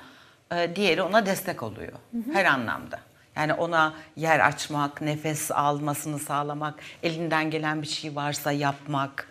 [0.57, 1.93] e, diğeri ona destek oluyor.
[2.33, 3.01] Her anlamda.
[3.37, 9.29] Yani ona yer açmak, nefes almasını sağlamak, elinden gelen bir şey varsa yapmak.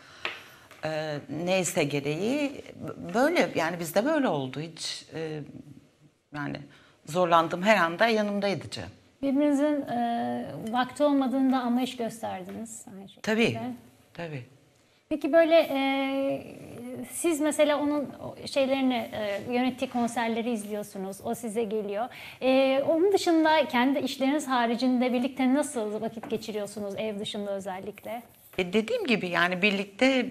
[0.85, 2.63] e, neyse gereği
[3.13, 5.41] böyle yani bizde böyle oldu hiç e,
[6.35, 6.57] yani
[7.07, 8.89] zorlandım her anda yanımdaydı Cem.
[9.21, 12.85] Birbirinizin e, vakti olmadığında anlayış gösterdiniz.
[12.95, 13.21] Aynı şekilde.
[13.21, 13.57] Tabii,
[14.13, 14.43] tabii.
[15.09, 16.43] Peki böyle e,
[17.11, 18.09] siz mesela onun
[18.45, 21.17] şeylerini e, yönettiği konserleri izliyorsunuz.
[21.23, 22.05] O size geliyor.
[22.41, 28.23] E, onun dışında kendi işleriniz haricinde birlikte nasıl vakit geçiriyorsunuz ev dışında özellikle?
[28.57, 30.25] E dediğim gibi yani birlikte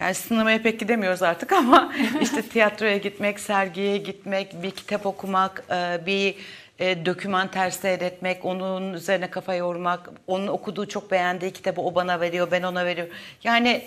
[0.00, 6.06] yani sinemaya pek gidemiyoruz artık ama işte tiyatroya gitmek, sergiye gitmek, bir kitap okumak, e,
[6.06, 6.34] bir
[6.78, 12.48] e, dokümanter seyretmek, onun üzerine kafa yormak, onun okuduğu çok beğendiği kitabı o bana veriyor,
[12.50, 13.14] ben ona veriyorum.
[13.44, 13.82] Yani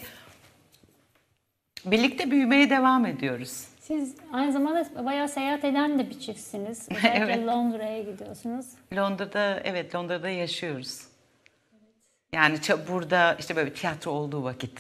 [1.86, 3.66] birlikte büyümeye devam ediyoruz.
[3.80, 6.90] Siz aynı zamanda bayağı seyahat eden de bir çiftsiniz.
[7.04, 7.48] Evet.
[7.48, 8.66] Londra'ya gidiyorsunuz.
[8.96, 11.02] Londra'da evet Londra'da yaşıyoruz.
[12.34, 14.80] Yani ça- burada işte böyle tiyatro olduğu vakit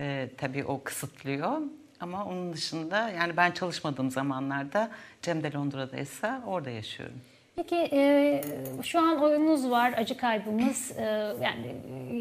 [0.00, 1.58] e, tabii o kısıtlıyor.
[2.00, 4.90] Ama onun dışında yani ben çalışmadığım zamanlarda
[5.22, 7.20] Cem de Londra'daysa orada yaşıyorum.
[7.56, 8.40] Peki e,
[8.82, 10.98] şu an oyununuz var, acı kaybımız.
[10.98, 11.02] E,
[11.42, 11.74] yani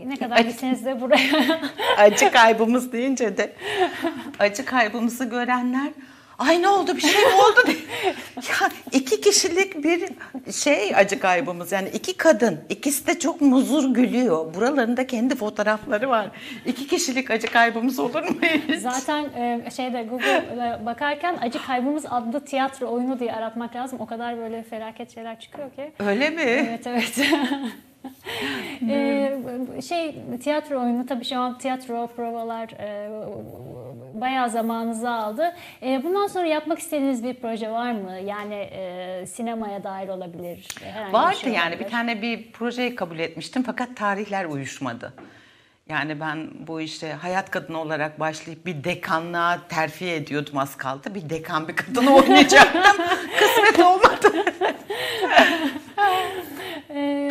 [0.04, 1.60] e, ne kadar gitseniz de buraya
[1.98, 3.54] Acı kaybımız deyince de
[4.40, 5.94] acı kaybımızı görenler
[6.40, 7.78] ay ne oldu bir şey mi oldu diye.
[8.36, 10.10] Ya iki kişilik bir
[10.54, 14.54] şey acı kaybımız yani iki kadın ikisi de çok muzur gülüyor.
[14.54, 16.28] Buralarında kendi fotoğrafları var.
[16.66, 18.36] İki kişilik acı kaybımız olur mu
[18.68, 18.80] hiç?
[18.80, 24.00] Zaten e, şeyde Google'a bakarken Acı Kaybımız adlı tiyatro oyunu diye aratmak lazım.
[24.02, 25.92] O kadar böyle felaket şeyler çıkıyor ki.
[26.00, 26.42] Öyle mi?
[26.42, 27.20] Evet evet.
[28.90, 33.10] E, şey tiyatro oyunu tabii şu an tiyatro provalar e,
[34.14, 35.56] bayağı zamanınızı aldı.
[35.84, 38.12] E, bundan sonra yapmak istediğiniz bir proje var mı?
[38.26, 40.68] Yani e, sinemaya dair olabilir.
[41.12, 41.86] Vardı şey yani olabilir.
[41.86, 45.14] bir tane bir projeyi kabul etmiştim fakat tarihler uyuşmadı.
[45.90, 51.16] Yani ben bu işte hayat kadını olarak başlayıp bir dekanlığa terfi ediyordum az kaldı.
[51.16, 52.82] Bir dekan bir kadını oynayacaktım.
[53.40, 54.46] Kısmet olmadı.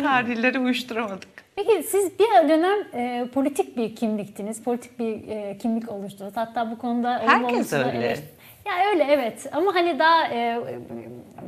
[0.03, 1.29] Tarihleri uyuşturamadık.
[1.55, 6.37] Peki siz bir dönem e, politik bir kimliktiniz, politik bir e, kimlik oluşturdunuz.
[6.37, 7.89] Hatta bu konuda Herkes öyle.
[7.97, 8.23] eleştir-
[8.65, 10.59] Ya öyle evet ama hani daha e,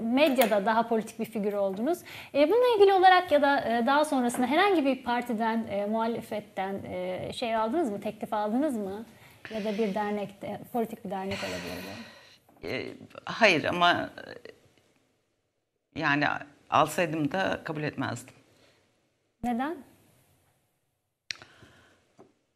[0.04, 1.98] medyada daha politik bir figür oldunuz.
[2.34, 7.34] E, bununla ilgili olarak ya da e, daha sonrasında herhangi bir partiden, e, muhalefetten e,
[7.34, 9.06] şey aldınız mı, teklif aldınız mı?
[9.54, 12.68] Ya da bir dernekte, politik bir dernek olabilir bu.
[12.68, 12.86] Ee,
[13.26, 13.92] hayır ama
[15.96, 16.26] e, yani
[16.70, 18.34] alsaydım da kabul etmezdim.
[19.44, 19.78] Neden?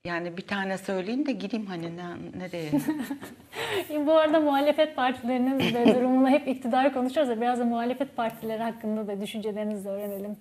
[0.05, 2.05] Yani bir tane söyleyeyim de gireyim hani ne,
[2.39, 2.71] nereye?
[3.89, 8.63] E, Bu arada muhalefet partilerinin de durumunu hep iktidar konuşuyoruz da biraz da muhalefet partileri
[8.63, 10.37] hakkında da düşüncelerinizi öğrenelim.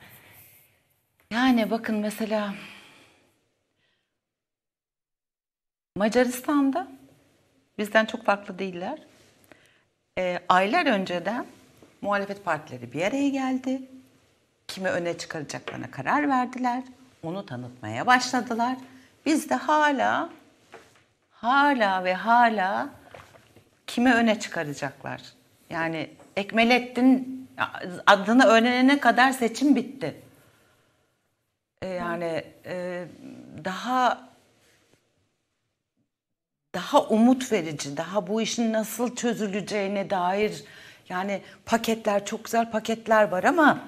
[1.30, 2.54] Yani bakın mesela
[5.96, 6.88] Macaristan'da
[7.78, 8.98] bizden çok farklı değiller.
[10.18, 11.46] Ee, aylar önceden
[12.00, 13.82] muhalefet partileri bir araya geldi.
[14.68, 16.82] Kimi öne çıkaracaklarına karar verdiler.
[17.22, 18.76] Onu tanıtmaya başladılar.
[19.26, 20.30] Biz de hala
[21.30, 22.88] hala ve hala
[23.86, 25.22] kimi öne çıkaracaklar?
[25.70, 27.38] Yani Ekmelettin
[28.06, 30.22] adını öğrenene kadar seçim bitti.
[31.82, 33.04] E, Yani e,
[33.64, 34.28] daha
[36.74, 40.64] daha umut verici, daha bu işin nasıl çözüleceğine dair
[41.08, 43.78] yani paketler çok güzel paketler var ama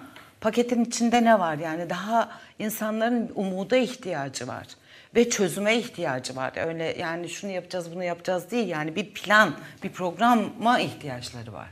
[0.40, 1.58] paketin içinde ne var?
[1.58, 4.66] Yani daha insanların umuda ihtiyacı var
[5.14, 6.52] ve çözüme ihtiyacı var.
[6.56, 8.68] Öyle yani şunu yapacağız, bunu yapacağız değil.
[8.68, 11.70] Yani bir plan, bir programa ihtiyaçları var.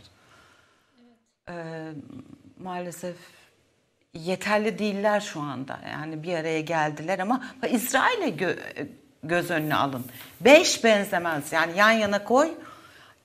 [1.48, 1.54] Ee,
[2.58, 3.16] maalesef
[4.14, 5.80] yeterli değiller şu anda.
[5.90, 8.86] Yani bir araya geldiler ama İsrail'e gö-
[9.22, 10.04] göz önüne alın.
[10.40, 11.52] Beş benzemez.
[11.52, 12.50] Yani yan yana koy.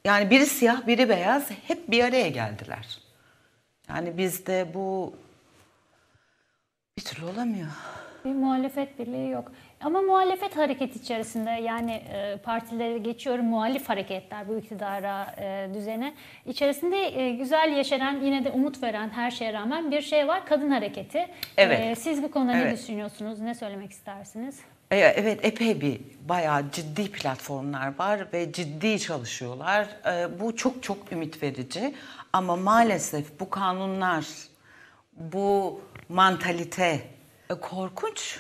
[0.06, 1.52] Yani biri siyah, biri beyaz.
[1.68, 3.00] Hep bir araya geldiler.
[3.90, 5.14] Yani bizde bu
[6.98, 7.68] bir türlü olamıyor.
[8.26, 9.52] Bir muhalefet birliği yok.
[9.82, 16.14] Ama muhalefet hareket içerisinde yani e, partileri geçiyorum muhalif hareketler bu iktidara e, düzene.
[16.46, 20.70] İçerisinde e, güzel yeşeren yine de umut veren her şeye rağmen bir şey var kadın
[20.72, 21.28] hareketi.
[21.58, 21.80] Evet.
[21.80, 22.80] E, siz bu konuda ne Evet.
[22.80, 23.40] düşünüyorsunuz?
[23.40, 24.60] Ne söylemek istersiniz?
[24.94, 29.88] E, Evet epey bir bayağı ciddi platformlar var ve ciddi çalışıyorlar.
[30.06, 31.96] E, Bu çok çok ümit verici
[32.34, 34.26] ama maalesef bu kanunlar,
[35.18, 37.02] bu mantalite
[37.50, 38.40] e, korkunç.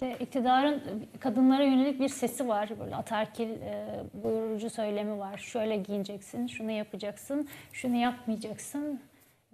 [0.00, 0.82] De iktidarın
[1.20, 2.70] kadınlara yönelik bir sesi var.
[2.80, 5.38] Böyle atarkil e, buyurucu söylemi var.
[5.38, 9.00] Şöyle giyineceksin, şunu yapacaksın, şunu yapmayacaksın.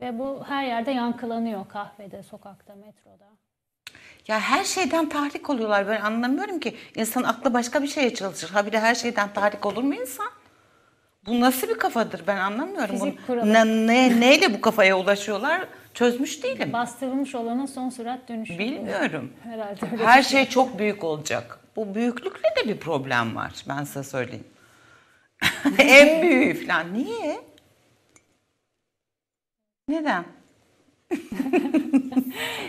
[0.00, 3.33] Ve bu her yerde yankılanıyor kahvede, sokakta, metroda.
[4.28, 5.88] Ya her şeyden tahrik oluyorlar.
[5.88, 6.76] Ben anlamıyorum ki.
[6.96, 8.50] İnsan aklı başka bir şeye çalışır.
[8.50, 10.26] Ha bir de her şeyden tahrik olur mu insan?
[11.26, 12.98] Bu nasıl bir kafadır ben anlamıyorum.
[12.98, 16.72] Fizik Bunu- ne, ne- neyle bu kafaya ulaşıyorlar çözmüş değilim.
[16.72, 18.58] Bastırılmış olanın son sürat dönüşü.
[18.58, 19.32] Bilmiyorum.
[19.42, 20.06] Herhalde öyle.
[20.06, 21.58] Her şey çok büyük olacak.
[21.76, 23.52] Bu büyüklükle de bir problem var.
[23.68, 24.44] Ben size söyleyeyim.
[25.78, 26.94] en büyüğü falan.
[26.94, 27.40] Niye?
[29.88, 30.24] Neden?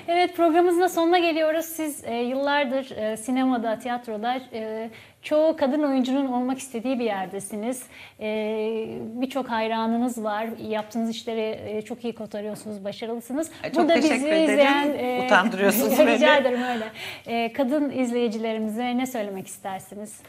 [0.07, 1.65] Evet programımızın da sonuna geliyoruz.
[1.65, 4.89] Siz e, yıllardır e, sinemada, tiyatroda e,
[5.21, 7.83] çoğu kadın oyuncunun olmak istediği bir yerdesiniz.
[8.19, 10.47] E, Birçok hayranınız var.
[10.67, 13.51] Yaptığınız işleri e, çok iyi kotarıyorsunuz, başarılısınız.
[13.63, 15.25] Ay, çok teşekkür ederim.
[15.25, 16.37] Utandırıyorsunuz Rica beni.
[16.41, 16.91] ederim öyle.
[17.27, 20.19] E, kadın izleyicilerimize ne söylemek istersiniz?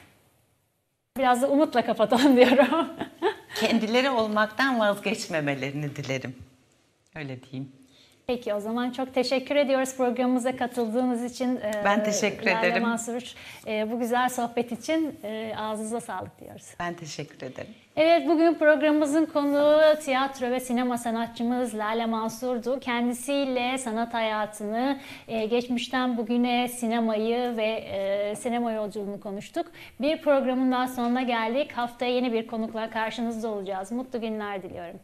[1.19, 2.89] Biraz da umutla kapatalım diyorum.
[3.61, 6.37] Kendileri olmaktan vazgeçmemelerini dilerim.
[7.17, 7.73] Öyle diyeyim.
[8.27, 11.57] Peki o zaman çok teşekkür ediyoruz programımıza katıldığınız için.
[11.57, 12.83] Ee, Ben teşekkür Lale ederim.
[12.83, 13.23] Mansur
[13.67, 16.75] e, bu güzel sohbet için e, ağzınıza sağlık diyoruz.
[16.81, 17.71] Ben teşekkür ederim.
[17.97, 22.81] Evet bugün programımızın konuğu tiyatro ve sinema sanatçımız Lale Mansur'du.
[22.81, 24.99] Kendisiyle sanat hayatını,
[25.29, 29.67] e, geçmişten bugüne sinemayı ve e, sinema yolculuğunu konuştuk.
[30.01, 31.73] Bir programın daha sonuna geldik.
[31.73, 33.93] Haftaya yeni bir konukla karşınızda olacağız.
[33.93, 35.01] Mutlu günler diliyorum.